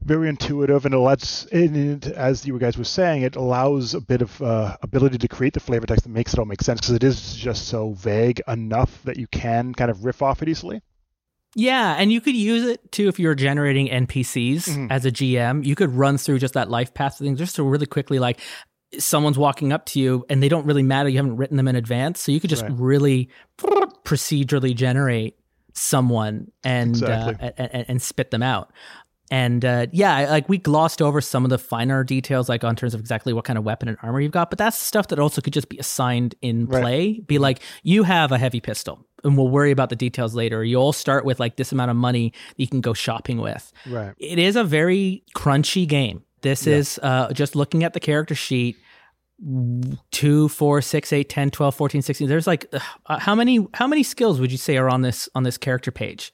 [0.03, 4.23] very intuitive, and it lets, and as you guys were saying, it allows a bit
[4.23, 6.95] of uh, ability to create the flavor text that makes it all make sense because
[6.95, 10.81] it is just so vague enough that you can kind of riff off it easily.
[11.57, 14.87] Yeah, and you could use it too if you're generating NPCs mm-hmm.
[14.90, 15.64] as a GM.
[15.64, 18.40] You could run through just that life path thing just to really quickly like
[18.98, 21.09] someone's walking up to you and they don't really matter.
[21.09, 22.20] You haven't written them in advance.
[22.20, 22.72] So you could just right.
[22.74, 23.28] really
[23.59, 25.38] procedurally generate
[25.72, 27.48] someone and, uh, exactly.
[27.48, 28.72] uh, and, and, spit them out.
[29.30, 32.94] And uh, yeah, like we glossed over some of the finer details, like on terms
[32.94, 34.50] of exactly what kind of weapon and armor you've got.
[34.50, 37.14] But that's stuff that also could just be assigned in play.
[37.14, 37.26] Right.
[37.26, 40.62] Be like, you have a heavy pistol, and we'll worry about the details later.
[40.62, 43.72] You all start with like this amount of money that you can go shopping with.
[43.87, 44.14] Right.
[44.18, 46.22] It is a very crunchy game.
[46.44, 46.76] This yeah.
[46.76, 48.76] is uh, just looking at the character sheet.
[50.12, 54.04] 2 4 6 8 10 12 14 16 there's like uh, how many how many
[54.04, 56.33] skills would you say are on this on this character page?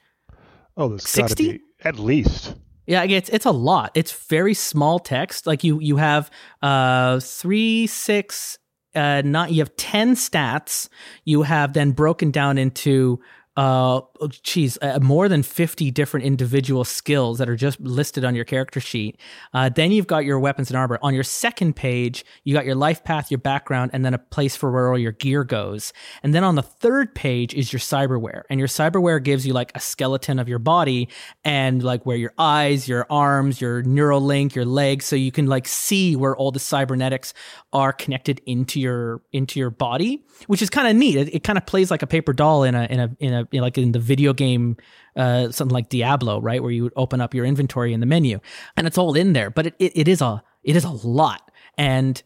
[0.76, 2.54] Oh there's 60 at least.
[2.86, 3.92] Yeah it's it's a lot.
[3.94, 5.46] It's very small text.
[5.46, 8.58] Like you you have uh 3 6
[8.94, 10.90] uh not you have 10 stats.
[11.24, 13.18] You have then broken down into
[13.56, 14.00] uh,
[14.42, 18.78] geez, uh, more than 50 different individual skills that are just listed on your character
[18.78, 19.18] sheet.
[19.52, 20.98] Uh, then you've got your weapons and armor.
[21.02, 24.54] On your second page, you got your life path, your background, and then a place
[24.54, 25.92] for where all your gear goes.
[26.22, 28.42] And then on the third page is your cyberware.
[28.48, 31.08] And your cyberware gives you like a skeleton of your body
[31.44, 35.06] and like where your eyes, your arms, your neural link, your legs.
[35.06, 37.34] So you can like see where all the cybernetics
[37.72, 41.16] are connected into your, into your body, which is kind of neat.
[41.16, 43.39] It, it kind of plays like a paper doll in a, in a, in a,
[43.50, 44.76] you know, like in the video game,
[45.16, 48.40] uh, something like Diablo, right, where you would open up your inventory in the menu,
[48.76, 49.50] and it's all in there.
[49.50, 52.22] But it, it, it is a it is a lot, and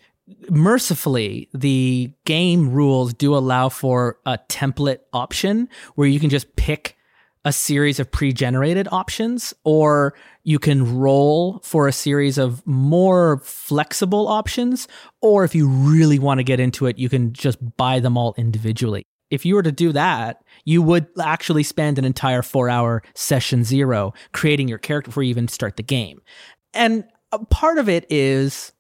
[0.51, 6.97] mercifully, the game rules do allow for a template option where you can just pick
[7.45, 14.29] a series of pre-generated options or you can roll for a series of more flexible
[14.29, 14.89] options
[15.21, 18.35] or if you really want to get into it you can just buy them all
[18.39, 23.03] individually if you were to do that, you would actually spend an entire four hour
[23.15, 26.23] session zero creating your character before you even start the game.
[26.73, 27.05] And
[27.51, 28.73] part of it is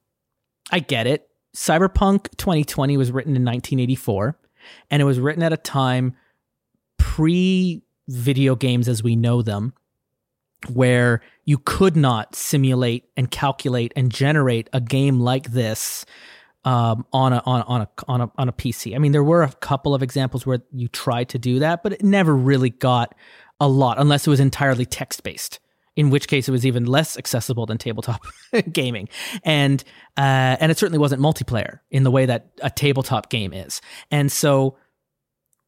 [0.70, 1.28] I get it.
[1.54, 4.38] Cyberpunk 2020 was written in 1984,
[4.90, 6.16] and it was written at a time
[6.98, 9.72] pre video games as we know them,
[10.72, 16.04] where you could not simulate and calculate and generate a game like this
[16.64, 18.94] um, on a on on a on a on a PC.
[18.94, 21.92] I mean, there were a couple of examples where you tried to do that, but
[21.92, 23.14] it never really got
[23.60, 25.60] a lot unless it was entirely text based.
[25.96, 28.24] In which case, it was even less accessible than tabletop
[28.72, 29.08] gaming,
[29.44, 29.84] and
[30.16, 33.80] uh, and it certainly wasn't multiplayer in the way that a tabletop game is.
[34.10, 34.76] And so,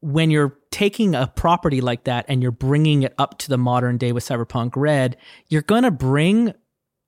[0.01, 3.97] when you're taking a property like that and you're bringing it up to the modern
[3.97, 5.15] day with Cyberpunk Red,
[5.47, 6.53] you're gonna bring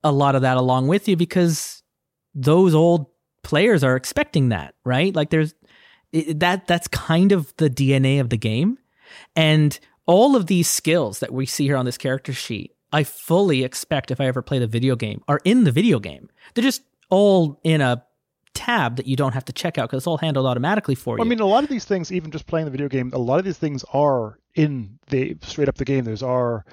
[0.01, 1.83] a lot of that along with you because
[2.33, 3.07] those old
[3.43, 5.15] players are expecting that, right?
[5.15, 5.53] Like there's
[6.11, 8.77] it, that that's kind of the DNA of the game.
[9.35, 13.63] And all of these skills that we see here on this character sheet, I fully
[13.63, 16.29] expect if I ever play the video game are in the video game.
[16.53, 18.03] They're just all in a
[18.55, 21.23] tab that you don't have to check out because it's all handled automatically for you.
[21.23, 23.39] I mean, a lot of these things, even just playing the video game, a lot
[23.39, 26.03] of these things are in the straight up the game.
[26.05, 26.65] There's are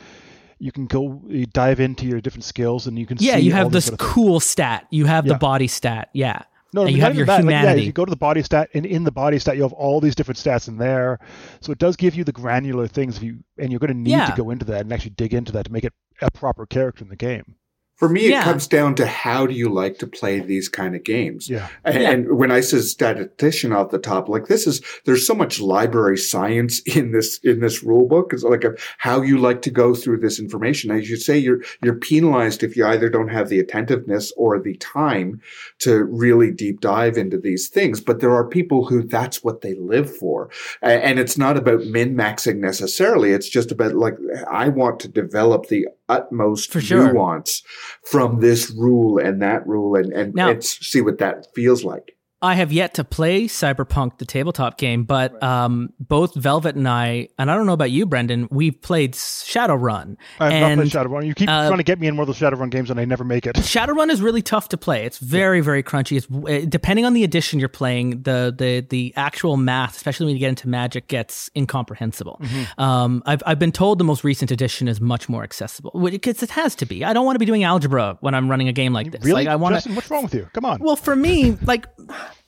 [0.59, 3.65] you can go you dive into your different skills and you can yeah, you have
[3.65, 4.87] all this sort of cool stat.
[4.91, 5.35] You have Yeah.
[5.35, 6.09] the body stat.
[6.15, 6.43] Yeah.
[6.77, 7.43] No, and you have your that.
[7.45, 7.87] Like, yeah, humanity.
[7.87, 10.15] you go to the body stat, and in the body stat, you have all these
[10.15, 11.19] different stats in there.
[11.61, 13.17] So it does give you the granular things.
[13.17, 14.27] If you and you're going to need Yeah.
[14.27, 17.03] to go into that and actually dig into that to make it a proper character
[17.03, 17.57] in the game.
[17.97, 18.41] For me, Yeah.
[18.43, 21.49] it comes down to how do you like to play these kind of games?
[21.49, 21.69] Yeah.
[21.83, 22.11] And, Yeah.
[22.11, 26.19] and when I say statistician off the top, like this is there's so much library
[26.19, 28.33] science in this in this rule book.
[28.35, 30.91] It's like a, how you like to go through this information.
[30.91, 34.77] As you say, you're you're penalized if you either don't have the attentiveness or the
[34.77, 35.41] time
[35.79, 38.01] to really deep dive into these things.
[38.03, 40.51] But there are people who that's what they live for,
[40.83, 43.31] and it's not about min maxing necessarily.
[43.33, 44.17] It's just about like
[44.51, 47.12] I want to develop the utmost For sure.
[47.12, 47.62] nuance
[48.11, 52.12] from this rule and that rule and and, Now- and see what that feels like.
[52.47, 57.29] I have yet to play Cyberpunk, the tabletop game, but um, both Velvet and I,
[57.39, 60.17] and I don't know about you, Brendan, we've played Shadowrun.
[60.41, 61.27] I've and not played Shadowrun.
[61.27, 63.05] You keep uh, trying to get me in one of those Shadowrun games, and I
[63.05, 63.57] never make it.
[63.57, 65.05] Shadowrun is really tough to play.
[65.05, 66.17] It's very, very crunchy.
[66.17, 70.41] It's depending on the edition you're playing, the the the actual math, especially when you
[70.41, 72.41] get into Magic, gets incomprehensible.
[72.43, 72.81] Mm-hmm.
[72.81, 76.51] Um, I've I've been told the most recent edition is much more accessible, because it
[76.51, 77.05] has to be.
[77.05, 79.25] I don't want to be doing algebra when I'm running a game like this.
[79.25, 79.77] Really, Like I want to.
[79.77, 79.95] Justin?
[79.95, 80.49] What's wrong with you?
[80.53, 80.79] Come on.
[80.81, 81.87] Well, for me, like,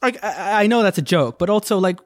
[0.03, 2.01] like I, I know that's a joke, but also like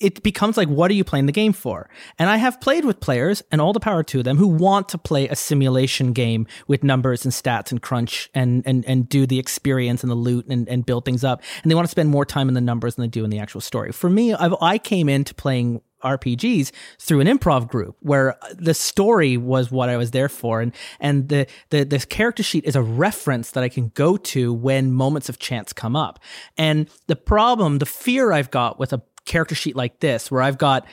[0.00, 1.90] it becomes like, what are you playing the game for?
[2.18, 4.98] And I have played with players, and all the power to them, who want to
[4.98, 9.38] play a simulation game with numbers and stats and crunch and and and do the
[9.38, 12.24] experience and the loot and, and build things up, and they want to spend more
[12.24, 13.92] time in the numbers than they do in the actual story.
[13.92, 19.36] For me, I've, I came into playing RPGs through an improv group where the story
[19.36, 22.82] was what I was there for and and the the this character sheet is a
[22.82, 26.18] reference that I can go to when moments of chance come up.
[26.56, 30.58] And the problem, the fear I've got with a character sheet like this where I've
[30.58, 30.86] got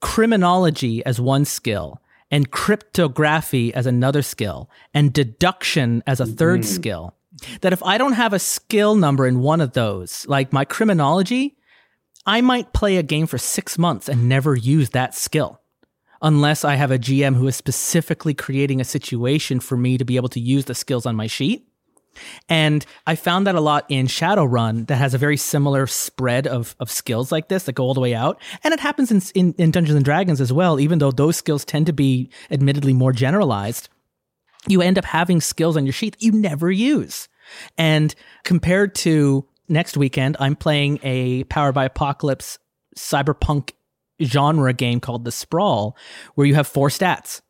[0.00, 6.62] criminology as one skill and cryptography as another skill and deduction as a 3rd mm-hmm.
[6.62, 7.14] skill
[7.60, 11.56] that if I don't have a skill number in one of those like my criminology
[12.26, 15.60] I might play a game for six months and never use that skill.
[16.20, 20.16] Unless I have a GM who is specifically creating a situation for me to be
[20.16, 21.68] able to use the skills on my sheet.
[22.48, 26.74] And I found that a lot in Shadowrun that has a very similar spread of,
[26.80, 28.40] of skills like this that go all the way out.
[28.64, 31.64] And it happens in, in, in Dungeons and Dragons as well, even though those skills
[31.64, 33.90] tend to be admittedly more generalized.
[34.66, 37.28] You end up having skills on your sheet that you never use.
[37.78, 42.58] And compared to next weekend, I'm playing a Powered by Apocalypse
[42.96, 43.72] cyberpunk
[44.22, 45.96] genre game called The Sprawl,
[46.34, 47.42] where you have four stats.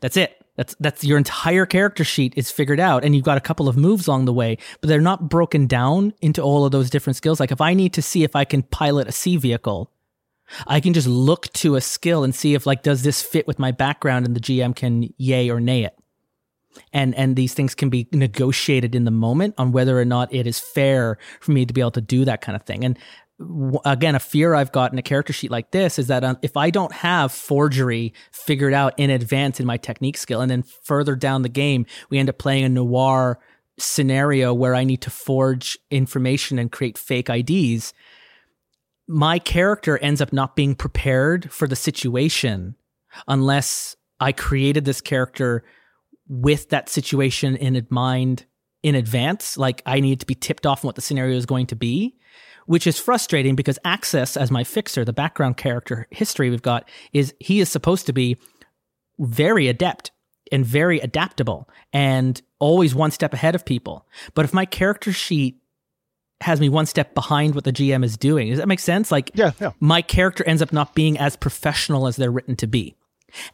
[0.00, 0.38] That's it.
[0.56, 3.76] That's that's your entire character sheet is figured out, and you've got a couple of
[3.76, 7.40] moves along the way, but they're not broken down into all of those different skills.
[7.40, 9.90] Like if I need to see if I can pilot a sea vehicle,
[10.66, 13.58] I can just look to a skill and see if like does this fit with
[13.58, 15.96] my background, and the GM can yay or nay it
[16.92, 20.46] and and these things can be negotiated in the moment on whether or not it
[20.46, 22.84] is fair for me to be able to do that kind of thing.
[22.84, 22.98] And
[23.84, 26.56] again a fear i've got in a character sheet like this is that um, if
[26.56, 31.16] i don't have forgery figured out in advance in my technique skill and then further
[31.16, 33.38] down the game we end up playing a noir
[33.78, 37.92] scenario where i need to forge information and create fake ids
[39.08, 42.76] my character ends up not being prepared for the situation
[43.28, 45.64] unless i created this character
[46.32, 48.46] with that situation in mind
[48.82, 49.58] in advance.
[49.58, 52.16] Like I need to be tipped off on what the scenario is going to be,
[52.64, 57.34] which is frustrating because Axis, as my fixer, the background character history we've got, is
[57.38, 58.38] he is supposed to be
[59.18, 60.10] very adept
[60.50, 64.06] and very adaptable and always one step ahead of people.
[64.32, 65.58] But if my character sheet
[66.40, 68.48] has me one step behind what the GM is doing.
[68.48, 69.12] Does that make sense?
[69.12, 69.70] Like, yeah, yeah.
[69.78, 72.96] my character ends up not being as professional as they're written to be.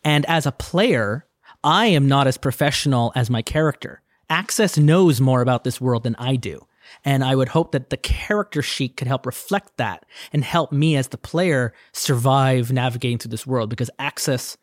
[0.05, 1.28] And as a player,
[1.65, 4.03] I am not as professional as my character.
[4.31, 6.67] Axis knows more about this world than I do.
[7.05, 10.97] And I would hope that the character sheet could help reflect that and help me
[10.97, 14.57] as the player survive navigating through this world because Axis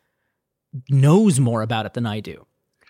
[0.88, 2.46] knows more about it than I do.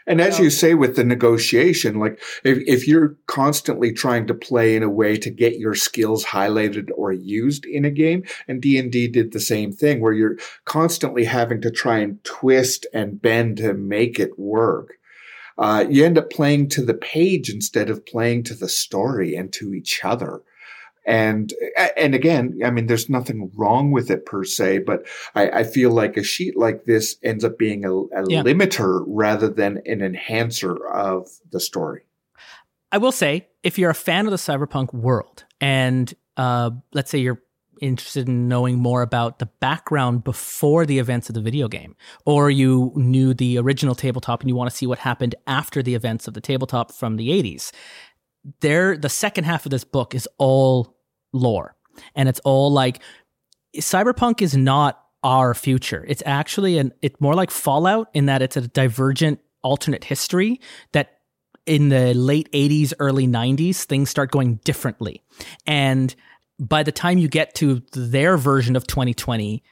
[0.06, 4.76] And as you say with the negotiation, like if, if you're constantly trying to play
[4.76, 9.08] in a way to get your skills highlighted or used in a game, and D&D
[9.08, 13.74] did the same thing where you're constantly having to try and twist and bend to
[13.74, 14.94] make it work.
[15.58, 19.52] Uh, you end up playing to the page instead of playing to the story and
[19.54, 20.42] to each other.
[21.06, 21.54] And
[21.96, 25.92] and again, I mean, there's nothing wrong with it per se, but I, I feel
[25.92, 28.42] like a sheet like this ends up being a, a yeah.
[28.42, 32.02] limiter rather than an enhancer of the story.
[32.90, 37.18] I will say, if you're a fan of the cyberpunk world, and uh, let's say
[37.18, 37.42] you're
[37.80, 41.94] interested in knowing more about the background before the events of the video game,
[42.24, 45.94] or you knew the original tabletop and you want to see what happened after the
[45.94, 47.70] events of the tabletop from the 80s,
[48.60, 50.95] there the second half of this book is all
[51.36, 51.76] lore.
[52.14, 53.00] And it's all like
[53.76, 56.04] cyberpunk is not our future.
[56.08, 60.60] It's actually an it's more like Fallout in that it's a divergent alternate history
[60.92, 61.18] that
[61.66, 65.22] in the late 80s early 90s things start going differently.
[65.66, 66.14] And
[66.58, 69.62] by the time you get to their version of 2020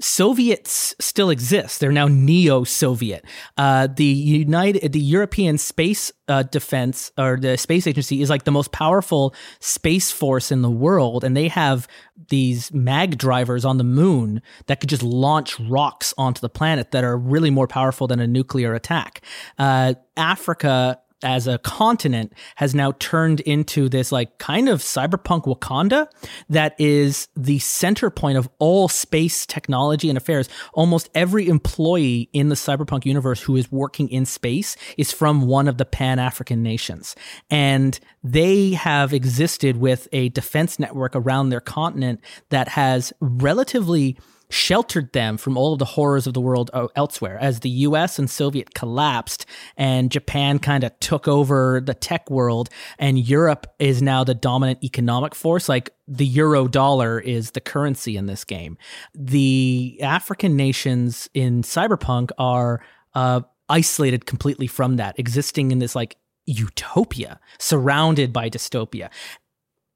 [0.00, 1.80] Soviets still exist.
[1.80, 3.24] They're now neo-Soviet.
[3.56, 8.50] Uh, the United, the European Space uh, Defense or the Space Agency is like the
[8.50, 11.86] most powerful space force in the world, and they have
[12.28, 17.04] these mag drivers on the moon that could just launch rocks onto the planet that
[17.04, 19.20] are really more powerful than a nuclear attack.
[19.58, 26.06] Uh, Africa as a continent has now turned into this like kind of cyberpunk Wakanda
[26.48, 30.48] that is the center point of all space technology and affairs.
[30.74, 35.66] Almost every employee in the cyberpunk universe who is working in space is from one
[35.66, 37.16] of the Pan African nations.
[37.50, 42.20] And they have existed with a defense network around their continent
[42.50, 44.18] that has relatively
[44.54, 47.36] sheltered them from all of the horrors of the world uh, elsewhere.
[47.40, 49.46] As the US and Soviet collapsed
[49.76, 54.82] and Japan kind of took over the tech world and Europe is now the dominant
[54.84, 58.78] economic force, like the euro dollar is the currency in this game.
[59.14, 62.80] The African nations in Cyberpunk are
[63.14, 69.08] uh, isolated completely from that, existing in this like utopia surrounded by dystopia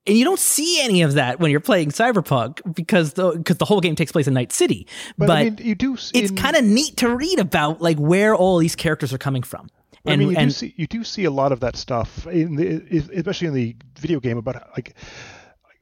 [0.08, 3.66] and you don't see any of that when you're playing Cyberpunk because the because the
[3.66, 4.86] whole game takes place in Night City.
[5.18, 5.96] But, but I mean, you do.
[6.14, 9.68] it's kind of neat to read about like where all these characters are coming from.
[10.04, 12.26] And, I mean, you and, do see you do see a lot of that stuff
[12.26, 14.94] in the especially in the video game about like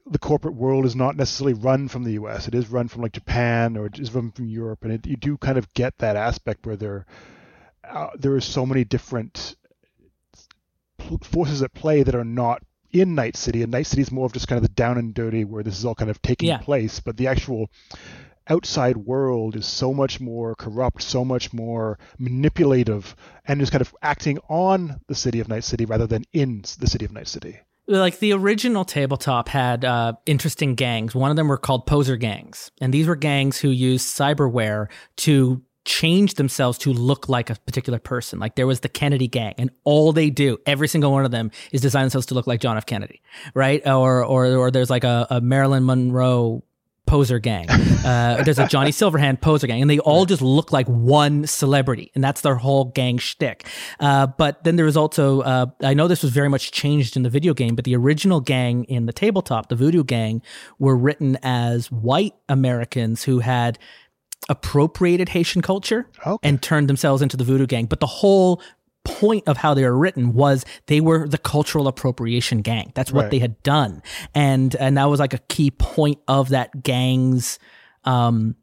[0.05, 2.47] the corporate world is not necessarily run from the U.S.
[2.47, 5.15] It is run from like Japan or it is run from Europe, and it, you
[5.15, 7.05] do kind of get that aspect where there
[7.89, 9.55] uh, there are so many different
[11.21, 12.61] forces at play that are not
[12.91, 15.13] in Night City, and Night City is more of just kind of the down and
[15.13, 16.57] dirty where this is all kind of taking yeah.
[16.57, 16.99] place.
[16.99, 17.69] But the actual
[18.49, 23.15] outside world is so much more corrupt, so much more manipulative,
[23.47, 26.87] and is kind of acting on the city of Night City rather than in the
[26.87, 27.59] city of Night City.
[27.89, 31.15] Like the original tabletop had uh, interesting gangs.
[31.15, 35.61] One of them were called poser gangs, and these were gangs who used cyberware to
[35.87, 38.39] change themselves to look like a particular person.
[38.39, 41.49] Like there was the Kennedy gang, and all they do, every single one of them,
[41.71, 42.85] is design themselves to look like John F.
[42.85, 43.21] Kennedy,
[43.55, 43.85] right?
[43.87, 46.63] Or or or there's like a, a Marilyn Monroe
[47.07, 47.69] poser gang.
[47.69, 52.11] Uh, there's a Johnny Silverhand poser gang, and they all just look like one celebrity,
[52.13, 53.65] and that's their whole gang shtick.
[53.99, 57.23] Uh, but then there was also, uh, I know this was very much changed in
[57.23, 60.41] the video game, but the original gang in the tabletop, the Voodoo Gang,
[60.77, 63.79] were written as white Americans who had
[64.49, 66.47] appropriated Haitian culture okay.
[66.47, 67.85] and turned themselves into the voodoo gang.
[67.85, 68.61] But the whole
[69.03, 72.91] point of how they were written was they were the cultural appropriation gang.
[72.93, 73.31] That's what right.
[73.31, 74.01] they had done.
[74.35, 77.59] And and that was like a key point of that gang's
[78.03, 78.55] um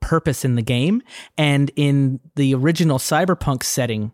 [0.00, 1.02] purpose in the game.
[1.38, 4.12] And in the original cyberpunk setting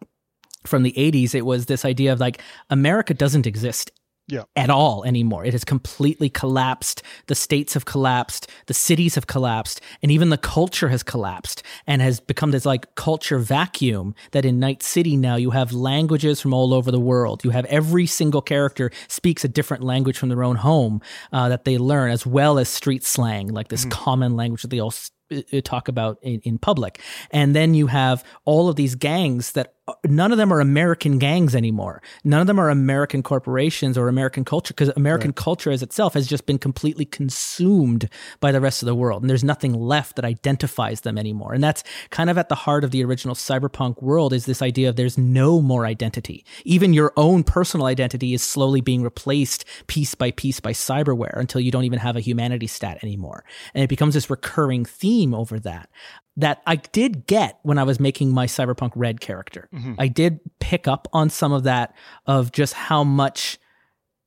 [0.64, 3.92] from the 80s, it was this idea of like America doesn't exist
[4.28, 4.42] yeah.
[4.56, 5.44] at all anymore.
[5.44, 7.02] It has completely collapsed.
[7.26, 8.50] The states have collapsed.
[8.66, 9.80] The cities have collapsed.
[10.02, 14.58] And even the culture has collapsed and has become this like culture vacuum that in
[14.58, 17.44] Night City now you have languages from all over the world.
[17.44, 21.00] You have every single character speaks a different language from their own home
[21.32, 23.90] uh, that they learn, as well as street slang, like this mm-hmm.
[23.90, 24.94] common language that they all
[25.32, 27.00] uh, talk about in, in public.
[27.30, 31.54] And then you have all of these gangs that none of them are American gangs
[31.54, 32.02] anymore.
[32.24, 35.36] None of them are American corporations or American culture because American right.
[35.36, 38.08] culture as itself has just been completely consumed
[38.40, 39.22] by the rest of the world.
[39.22, 41.54] And there's nothing left that identifies them anymore.
[41.54, 44.88] And that's kind of at the heart of the original cyberpunk world is this idea
[44.88, 46.44] of there's no more identity.
[46.64, 51.60] Even your own personal identity is slowly being replaced piece by piece by cyberware until
[51.60, 53.44] you don't even have a humanity stat anymore.
[53.72, 55.88] And it becomes this recurring theme over that
[56.36, 59.68] that I did get when I was making my Cyberpunk Red character.
[59.74, 59.94] Mm-hmm.
[59.98, 61.94] I did pick up on some of that
[62.26, 63.58] of just how much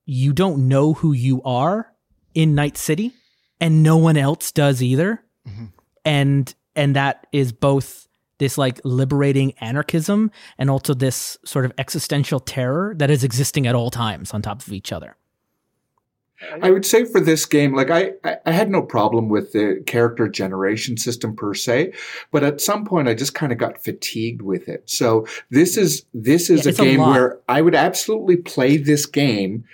[0.05, 1.91] you don't know who you are
[2.33, 3.13] in Night City
[3.59, 5.23] and no one else does either.
[5.47, 5.65] Mm-hmm.
[6.05, 8.07] And and that is both
[8.39, 13.75] this like liberating anarchism and also this sort of existential terror that is existing at
[13.75, 15.15] all times on top of each other.
[16.61, 18.13] I would say for this game, like I,
[18.45, 21.93] I had no problem with the character generation system per se,
[22.31, 24.89] but at some point I just kind of got fatigued with it.
[24.89, 29.05] So this is this is yeah, a game a where I would absolutely play this
[29.05, 29.65] game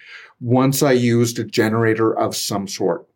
[0.41, 3.07] once I used a generator of some sort.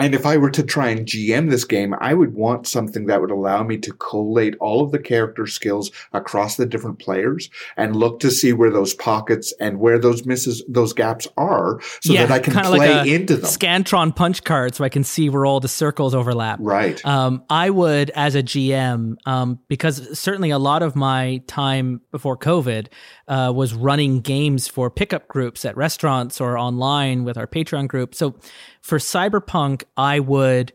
[0.00, 3.20] And if I were to try and GM this game, I would want something that
[3.20, 7.94] would allow me to collate all of the character skills across the different players and
[7.94, 12.24] look to see where those pockets and where those misses, those gaps are so yeah,
[12.26, 13.50] that I can play like into them.
[13.50, 16.58] Scantron punch card so I can see where all the circles overlap.
[16.62, 17.04] Right.
[17.04, 22.38] Um, I would, as a GM, um, because certainly a lot of my time before
[22.38, 22.88] COVID
[23.28, 28.14] uh, was running games for pickup groups at restaurants or online with our Patreon group.
[28.14, 28.34] So
[28.80, 30.72] for Cyberpunk, I would,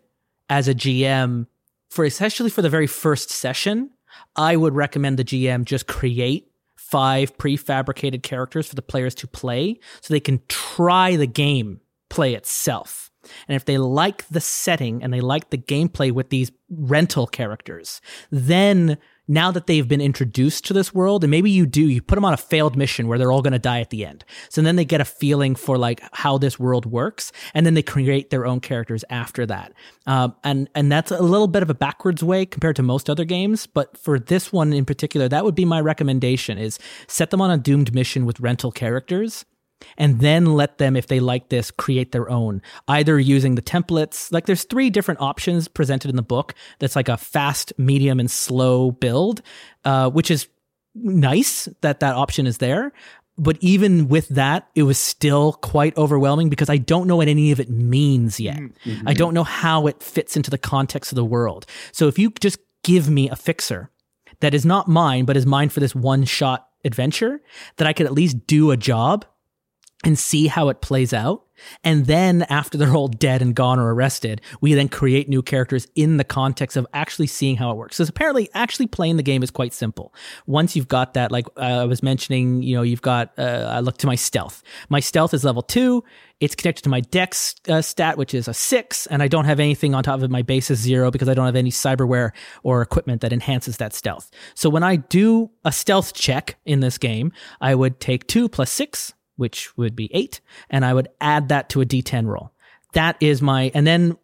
[0.50, 1.48] as a GM,
[1.90, 3.92] for especially for the very first session,
[4.36, 9.80] I would recommend the GM just create five prefabricated characters for the players to play
[10.02, 13.12] so they can try the game play itself.
[13.48, 18.02] And if they like the setting and they like the gameplay with these rental characters,
[18.30, 18.98] then
[19.28, 22.26] now that they've been introduced to this world, and maybe you do, you put them
[22.26, 24.24] on a failed mission where they're all going to die at the end.
[24.50, 27.82] So then they get a feeling for like how this world works, and then they
[27.82, 29.74] create their own characters after that.
[30.06, 33.26] Um, and and that's a little bit of a backwards way compared to most other
[33.26, 37.42] games, but for this one in particular, that would be my recommendation: is set them
[37.42, 39.46] on a doomed mission with rental characters
[39.98, 44.32] and then let them, if they like this, create their own, either using the templates.
[44.32, 48.30] Like there's three different options presented in the book that's like a fast, medium, and
[48.30, 49.42] slow build,
[49.84, 50.48] uh, which is
[50.96, 52.92] nice that that option is there.
[53.38, 57.52] But even with that, it was still quite overwhelming because I don't know what any
[57.52, 58.58] of it means yet.
[58.58, 59.08] Mm-hmm.
[59.08, 61.66] I don't know how it fits into the context of the world.
[61.92, 63.92] So if you just give me a fixer
[64.40, 67.42] that is not mine, but is mine for this one shot adventure,
[67.76, 69.26] that I could at least do a job
[70.06, 71.42] and see how it plays out.
[71.84, 75.88] And then after they're all dead and gone or arrested, we then create new characters
[75.96, 77.98] in the context of actually seeing how it works.
[77.98, 80.14] Because apparently, actually playing the game is quite simple.
[80.46, 83.80] Once you've got that, like uh, I was mentioning, you know, you've got, uh, I
[83.80, 84.64] look to my stealth.
[84.90, 86.04] My stealth is level two.
[86.42, 89.08] It's connected to my dex uh, stat, which is a six.
[89.08, 90.30] And I don't have anything on top of.
[90.30, 92.32] My base is zero because I don't have any cyberware
[92.64, 94.30] or equipment that enhances that stealth.
[94.54, 97.32] So when I do a stealth check in this game,
[97.62, 101.70] I would take two plus six which would be eight, and I would add that
[101.70, 102.52] to a D10 roll.
[102.94, 104.18] That is my, and then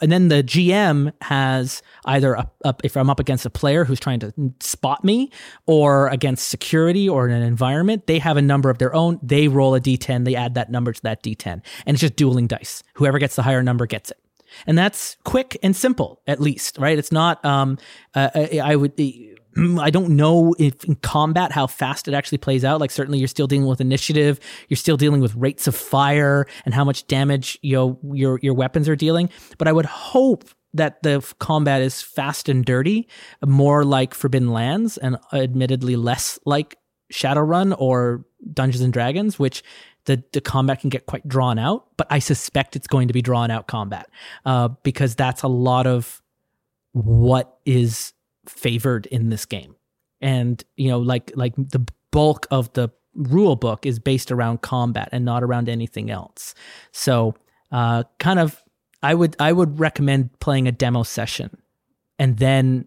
[0.00, 3.98] and then the GM has either a, a, if I'm up against a player who's
[3.98, 5.30] trying to spot me,
[5.66, 9.18] or against security or in an environment, they have a number of their own.
[9.22, 12.46] They roll a D10, they add that number to that D10, and it's just dueling
[12.46, 12.82] dice.
[12.94, 14.18] Whoever gets the higher number gets it
[14.66, 17.78] and that's quick and simple at least right it's not um
[18.14, 18.28] uh,
[18.62, 18.94] i would
[19.78, 22.80] I don't know if in combat how fast it actually plays out.
[22.80, 26.74] Like certainly you're still dealing with initiative, you're still dealing with rates of fire and
[26.74, 29.30] how much damage you know your your weapons are dealing.
[29.58, 30.44] But I would hope
[30.74, 33.08] that the combat is fast and dirty,
[33.44, 36.78] more like Forbidden Lands, and admittedly less like
[37.12, 39.62] Shadowrun or Dungeons and Dragons, which
[40.06, 41.86] the, the combat can get quite drawn out.
[41.96, 44.08] But I suspect it's going to be drawn out combat
[44.46, 46.22] uh, because that's a lot of
[46.92, 48.12] what is
[48.46, 49.76] favored in this game.
[50.20, 55.08] And, you know, like like the bulk of the rule book is based around combat
[55.12, 56.54] and not around anything else.
[56.92, 57.34] So,
[57.70, 58.62] uh, kind of
[59.02, 61.50] I would I would recommend playing a demo session
[62.18, 62.86] and then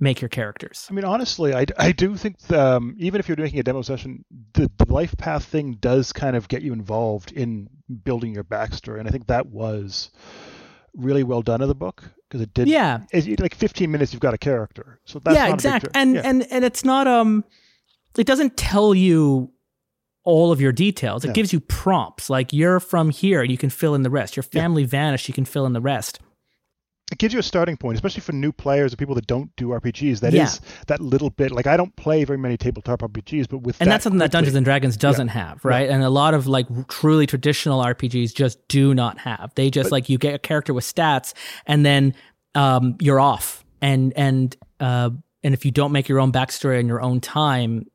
[0.00, 0.86] make your characters.
[0.90, 4.24] I mean, honestly, I, I do think um, even if you're making a demo session,
[4.52, 7.68] the, the life path thing does kind of get you involved in
[8.04, 10.10] building your backstory, and I think that was
[10.94, 12.68] really well done in the book because it did.
[12.68, 15.00] Yeah, it's like 15 minutes, you've got a character.
[15.04, 15.90] So that's yeah, exactly.
[15.94, 16.22] And yeah.
[16.24, 17.44] and and it's not um,
[18.16, 19.52] it doesn't tell you
[20.24, 21.24] all of your details.
[21.24, 21.34] It yeah.
[21.34, 24.36] gives you prompts like you're from here, you can fill in the rest.
[24.36, 24.88] Your family yeah.
[24.88, 26.20] vanished, you can fill in the rest.
[27.12, 29.68] It gives you a starting point, especially for new players or people that don't do
[29.68, 30.20] RPGs.
[30.20, 30.44] That yeah.
[30.44, 31.52] is that little bit.
[31.52, 34.26] Like I don't play very many tabletop RPGs, but with and that that's something quickly,
[34.26, 35.32] that Dungeons and Dragons doesn't yeah.
[35.32, 35.88] have, right?
[35.88, 35.94] Yeah.
[35.94, 39.52] And a lot of like truly traditional RPGs just do not have.
[39.54, 41.32] They just but, like you get a character with stats,
[41.64, 42.14] and then
[42.56, 45.10] um, you're off, and and uh,
[45.44, 47.86] and if you don't make your own backstory in your own time,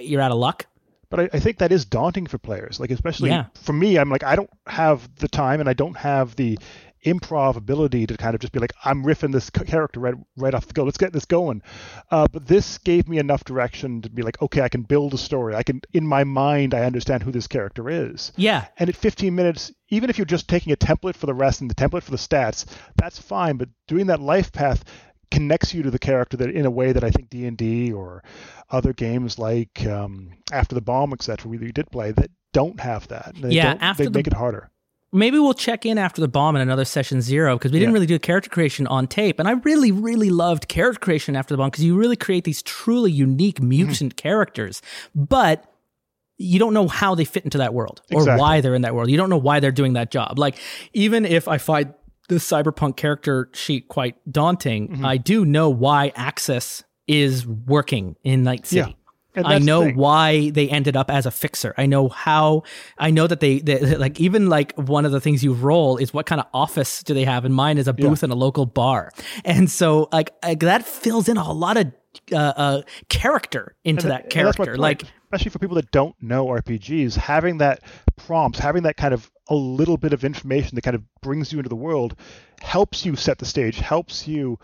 [0.00, 0.66] you're out of luck.
[1.08, 2.78] But I, I think that is daunting for players.
[2.78, 6.36] Like especially for me, I'm like I don't have the time and I don't have
[6.36, 6.58] the
[7.04, 10.66] improv ability to kind of just be like, I'm riffing this character right right off
[10.66, 10.84] the go.
[10.84, 11.62] Let's get this going.
[12.10, 15.18] Uh, but this gave me enough direction to be like, okay, I can build a
[15.18, 15.54] story.
[15.54, 18.32] I can, in my mind, I understand who this character is.
[18.36, 18.66] Yeah.
[18.78, 21.70] And at 15 minutes, even if you're just taking a template for the rest and
[21.70, 22.64] the template for the stats,
[22.96, 23.56] that's fine.
[23.56, 24.84] But doing that life path
[25.30, 27.92] connects you to the character that in a way that I think D and D
[27.92, 28.22] or
[28.70, 33.34] other games like um, After the Bomb, etc., we did play that don't have that.
[33.38, 34.70] They yeah, after they the, make it harder
[35.14, 37.94] maybe we'll check in after the bomb in another session zero because we didn't yeah.
[37.94, 41.58] really do character creation on tape and i really really loved character creation after the
[41.58, 43.68] bomb because you really create these truly unique mm-hmm.
[43.68, 44.22] mutant mm-hmm.
[44.22, 44.82] characters
[45.14, 45.70] but
[46.36, 48.40] you don't know how they fit into that world or exactly.
[48.40, 50.58] why they're in that world you don't know why they're doing that job like
[50.92, 51.94] even if i find
[52.28, 55.04] the cyberpunk character sheet quite daunting mm-hmm.
[55.04, 59.03] i do know why Axis is working in night city yeah.
[59.36, 61.74] I know why they ended up as a fixer.
[61.76, 62.62] I know how.
[62.98, 66.14] I know that they, they, like even like one of the things you roll is
[66.14, 68.26] what kind of office do they have, and mine is a booth yeah.
[68.26, 69.10] in a local bar,
[69.44, 71.92] and so like, like that fills in a lot of
[72.32, 74.76] uh, uh, character into and that character.
[74.76, 75.04] Like
[75.34, 77.80] especially for people that don't know RPGs, having that
[78.16, 81.58] prompts, having that kind of a little bit of information that kind of brings you
[81.58, 82.16] into the world,
[82.62, 84.58] helps you set the stage, helps you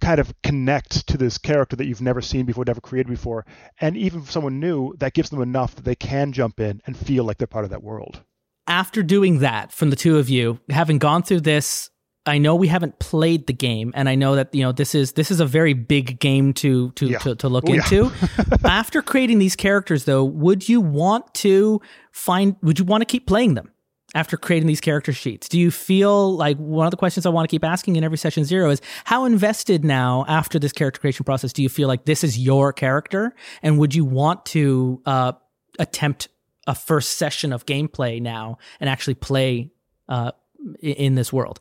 [0.00, 3.44] kind of connect to this character that you've never seen before, never created before.
[3.80, 6.96] And even for someone new, that gives them enough that they can jump in and
[6.96, 8.22] feel like they're part of that world.
[8.66, 11.90] After doing that from the two of you, having gone through this,
[12.26, 15.12] I know we haven't played the game, and I know that you know this is
[15.12, 17.18] this is a very big game to to yeah.
[17.18, 18.10] to, to, look oh, into.
[18.20, 18.56] Yeah.
[18.64, 21.80] After creating these characters, though, would you want to
[22.10, 22.56] find?
[22.62, 23.70] Would you want to keep playing them?
[24.14, 25.48] After creating these character sheets?
[25.48, 28.18] Do you feel like one of the questions I want to keep asking in every
[28.18, 32.04] session zero is how invested now after this character creation process do you feel like
[32.04, 33.34] this is your character?
[33.62, 35.32] And would you want to uh,
[35.78, 36.28] attempt
[36.66, 39.70] a first session of gameplay now and actually play
[40.08, 40.32] uh,
[40.80, 41.60] in this world?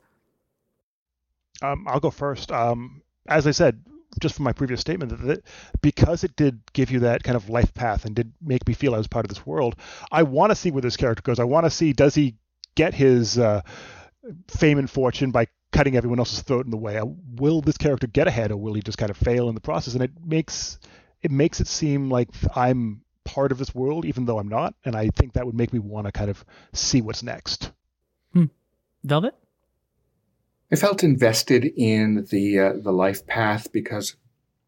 [1.62, 2.52] Um, I'll go first.
[2.52, 3.82] Um, as I said,
[4.20, 5.44] just from my previous statement that, that
[5.82, 8.96] because it did give you that kind of life path and did make me feel
[8.96, 9.76] I was part of this world,
[10.12, 11.40] I want to see where this character goes.
[11.40, 12.36] I want to see does he
[12.76, 13.62] get his uh,
[14.48, 17.00] fame and fortune by cutting everyone else's throat in the way?
[17.36, 19.94] Will this character get ahead, or will he just kind of fail in the process?
[19.94, 20.80] And it makes
[21.22, 24.76] it makes it seem like I'm part of this world, even though I'm not.
[24.86, 27.72] And I think that would make me want to kind of see what's next.
[28.34, 28.46] Hmm.
[29.04, 29.36] Velvet.
[30.72, 34.16] I felt invested in the uh, the life path because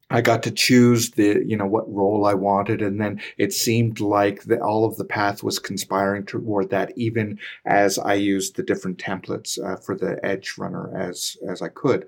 [0.10, 2.82] I got to choose the, you know, what role I wanted.
[2.82, 7.40] And then it seemed like the, all of the path was conspiring toward that, even
[7.66, 12.08] as I used the different templates uh, for the edge runner as, as I could.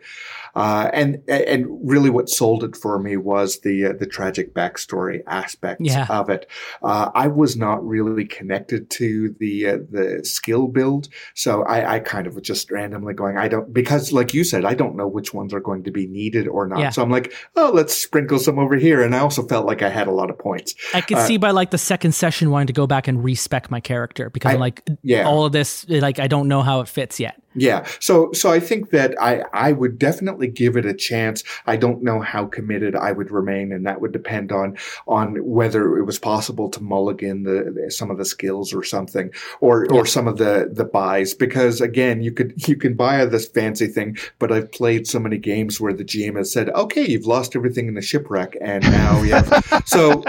[0.56, 5.22] Uh, and, and really what sold it for me was the, uh, the tragic backstory
[5.28, 6.08] aspect yeah.
[6.10, 6.50] of it.
[6.82, 11.10] Uh, I was not really connected to the, uh, the skill build.
[11.34, 14.64] So I, I kind of was just randomly going, I don't, because like you said,
[14.64, 16.80] I don't know which ones are going to be needed or not.
[16.80, 16.90] Yeah.
[16.92, 19.02] So I'm like, oh, let's let's sprinkle some over here.
[19.02, 20.76] And I also felt like I had a lot of points.
[20.94, 23.72] I could uh, see by like the second session wanting to go back and respec
[23.72, 25.28] my character because I, am like, yeah.
[25.28, 27.42] all of this, like, I don't know how it fits yet.
[27.60, 27.86] Yeah.
[28.00, 31.44] So, so I think that I, I would definitely give it a chance.
[31.66, 35.98] I don't know how committed I would remain, and that would depend on, on whether
[35.98, 39.98] it was possible to mulligan the, the some of the skills or something, or, yeah.
[39.98, 41.34] or some of the, the buys.
[41.34, 45.38] Because again, you could, you can buy this fancy thing, but I've played so many
[45.38, 49.22] games where the GM has said, okay, you've lost everything in the shipwreck, and now
[49.22, 50.24] you have, so,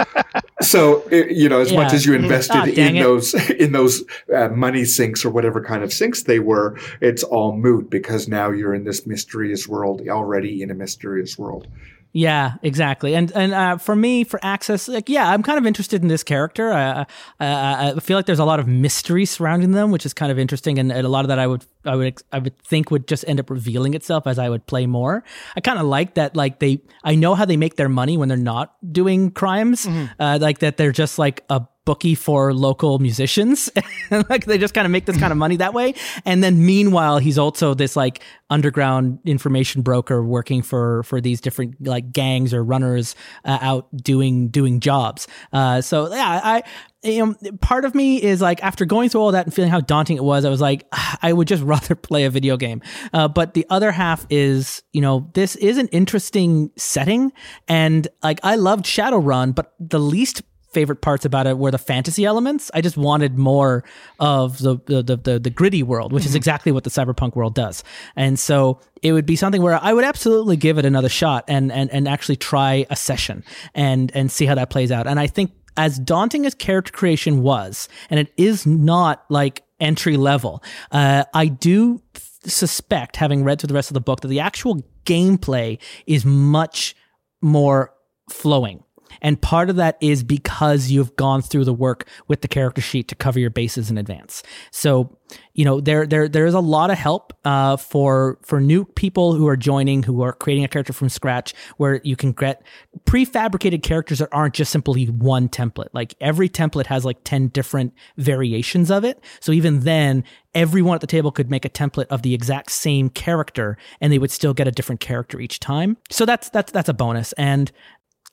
[0.61, 1.81] so, you know, as yeah.
[1.81, 3.03] much as you invested oh, in it.
[3.03, 4.03] those, in those
[4.35, 8.51] uh, money sinks or whatever kind of sinks they were, it's all moot because now
[8.51, 11.67] you're in this mysterious world already in a mysterious world.
[12.13, 13.15] Yeah, exactly.
[13.15, 16.23] And and uh, for me, for Axis, like yeah, I'm kind of interested in this
[16.23, 16.71] character.
[16.71, 17.05] Uh,
[17.39, 20.37] uh, I feel like there's a lot of mystery surrounding them, which is kind of
[20.37, 23.07] interesting, and, and, a lot of that I would I would I would think would
[23.07, 25.23] just end up revealing itself as I would play more.
[25.55, 26.35] I kind of like that.
[26.35, 29.85] Like they, I know how they make their money when they're not doing crimes.
[29.85, 30.21] Mm-hmm.
[30.21, 33.69] Uh, like that they're just like a bookie for local musicians.
[34.29, 35.93] like they just kind of make this kind of money that way.
[36.25, 41.75] And then meanwhile, he's also this like underground information broker working for for these different
[41.85, 43.15] like gangs or runners
[43.45, 45.27] uh, out doing doing jobs.
[45.53, 46.63] Uh, so yeah, I
[47.03, 49.81] you know, part of me is like after going through all that and feeling how
[49.81, 50.87] daunting it was, I was like,
[51.21, 52.81] I would just rather play a video game.
[53.11, 57.31] Uh, but the other half is, you know, this is an interesting setting,
[57.67, 62.25] and like I loved Shadowrun, but the least favorite parts about it were the fantasy
[62.25, 62.71] elements.
[62.73, 63.83] I just wanted more
[64.19, 66.29] of the the the, the gritty world, which mm-hmm.
[66.29, 67.83] is exactly what the cyberpunk world does.
[68.15, 71.71] And so it would be something where I would absolutely give it another shot and
[71.71, 73.43] and and actually try a session
[73.73, 75.07] and and see how that plays out.
[75.07, 80.17] And I think as daunting as character creation was, and it is not like entry
[80.17, 82.01] level, uh, I do
[82.43, 86.95] suspect, having read through the rest of the book, that the actual gameplay is much
[87.41, 87.93] more
[88.29, 88.83] flowing.
[89.21, 93.07] And part of that is because you've gone through the work with the character sheet
[93.09, 94.43] to cover your bases in advance.
[94.71, 95.17] So,
[95.53, 99.33] you know, there there there is a lot of help uh, for for new people
[99.33, 102.61] who are joining, who are creating a character from scratch, where you can get
[103.05, 105.87] prefabricated characters that aren't just simply one template.
[105.93, 109.23] Like every template has like ten different variations of it.
[109.39, 113.09] So even then, everyone at the table could make a template of the exact same
[113.09, 115.97] character, and they would still get a different character each time.
[116.09, 117.31] So that's that's that's a bonus.
[117.33, 117.71] And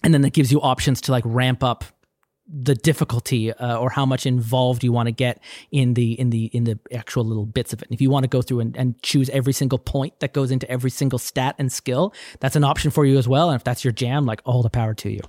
[0.03, 1.85] and then that gives you options to like ramp up
[2.51, 6.47] the difficulty uh, or how much involved you want to get in the in the
[6.47, 7.89] in the actual little bits of it.
[7.89, 10.51] And if you want to go through and, and choose every single point that goes
[10.51, 13.51] into every single stat and skill, that's an option for you as well.
[13.51, 15.21] And if that's your jam, like all the power to you.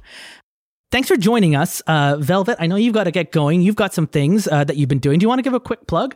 [0.92, 2.58] Thanks for joining us, uh, Velvet.
[2.60, 3.62] I know you've got to get going.
[3.62, 5.20] You've got some things uh, that you've been doing.
[5.20, 6.16] Do you want to give a quick plug?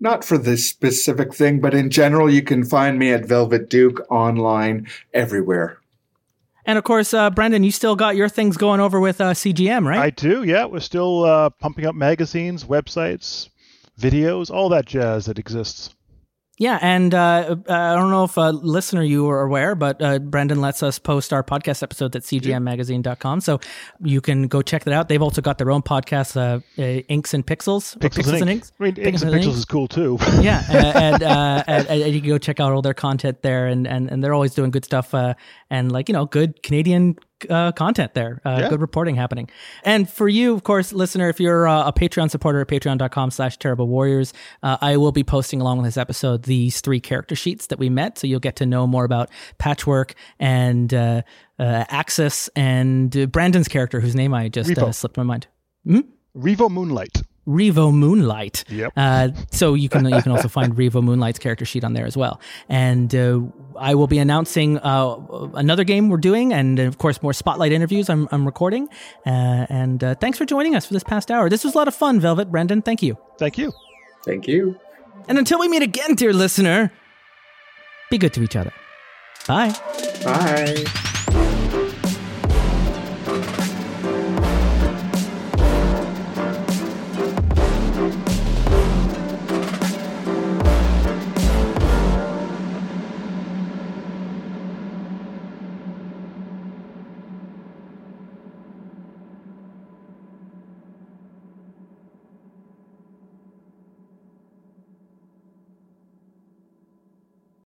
[0.00, 4.00] Not for this specific thing, but in general, you can find me at Velvet Duke
[4.10, 5.81] online everywhere.
[6.64, 9.86] And of course, uh, Brendan, you still got your things going over with uh, CGM,
[9.86, 9.98] right?
[9.98, 10.44] I do.
[10.44, 13.48] Yeah, we're still uh, pumping up magazines, websites,
[13.98, 15.94] videos, all that jazz that exists.
[16.62, 20.20] Yeah, and uh, uh, I don't know if a listener you are aware, but uh,
[20.20, 23.40] Brendan lets us post our podcast episodes at cgmmagazine.com.
[23.40, 23.58] So
[24.00, 25.08] you can go check that out.
[25.08, 27.98] They've also got their own podcast, uh, uh Inks and Pixels.
[27.98, 28.72] Pixels, Pixels and, Inks.
[28.78, 30.18] I mean, Inks and, and Pixels is cool too.
[30.40, 30.62] yeah,
[30.94, 34.08] and, uh, and, and, you can go check out all their content there, and, and,
[34.08, 37.16] and they're always doing good stuff and like, you know, good Canadian
[37.50, 38.40] uh, content there.
[38.44, 38.68] Uh, yeah.
[38.68, 39.48] Good reporting happening.
[39.84, 43.56] And for you, of course, listener, if you're uh, a Patreon supporter at patreon.com slash
[43.58, 44.32] terrible warriors,
[44.62, 47.88] uh, I will be posting along with this episode these three character sheets that we
[47.88, 48.18] met.
[48.18, 51.22] So you'll get to know more about Patchwork and uh,
[51.58, 55.46] uh, Axis and Brandon's character, whose name I just slipped my mind.
[55.84, 56.00] Hmm?
[56.36, 57.22] Revo Moonlight.
[57.46, 58.64] Revo Moonlight.
[58.68, 58.92] Yep.
[58.96, 62.16] Uh, so you can you can also find Revo Moonlight's character sheet on there as
[62.16, 62.40] well.
[62.68, 63.40] And uh,
[63.76, 65.16] I will be announcing uh,
[65.54, 68.88] another game we're doing, and of course more spotlight interviews I'm, I'm recording.
[69.26, 71.48] Uh, and uh, thanks for joining us for this past hour.
[71.48, 72.82] This was a lot of fun, Velvet Brendan.
[72.82, 73.16] Thank you.
[73.38, 73.72] Thank you.
[74.24, 74.78] Thank you.
[75.28, 76.92] And until we meet again, dear listener,
[78.10, 78.72] be good to each other.
[79.46, 79.74] Bye.
[80.24, 80.84] Bye.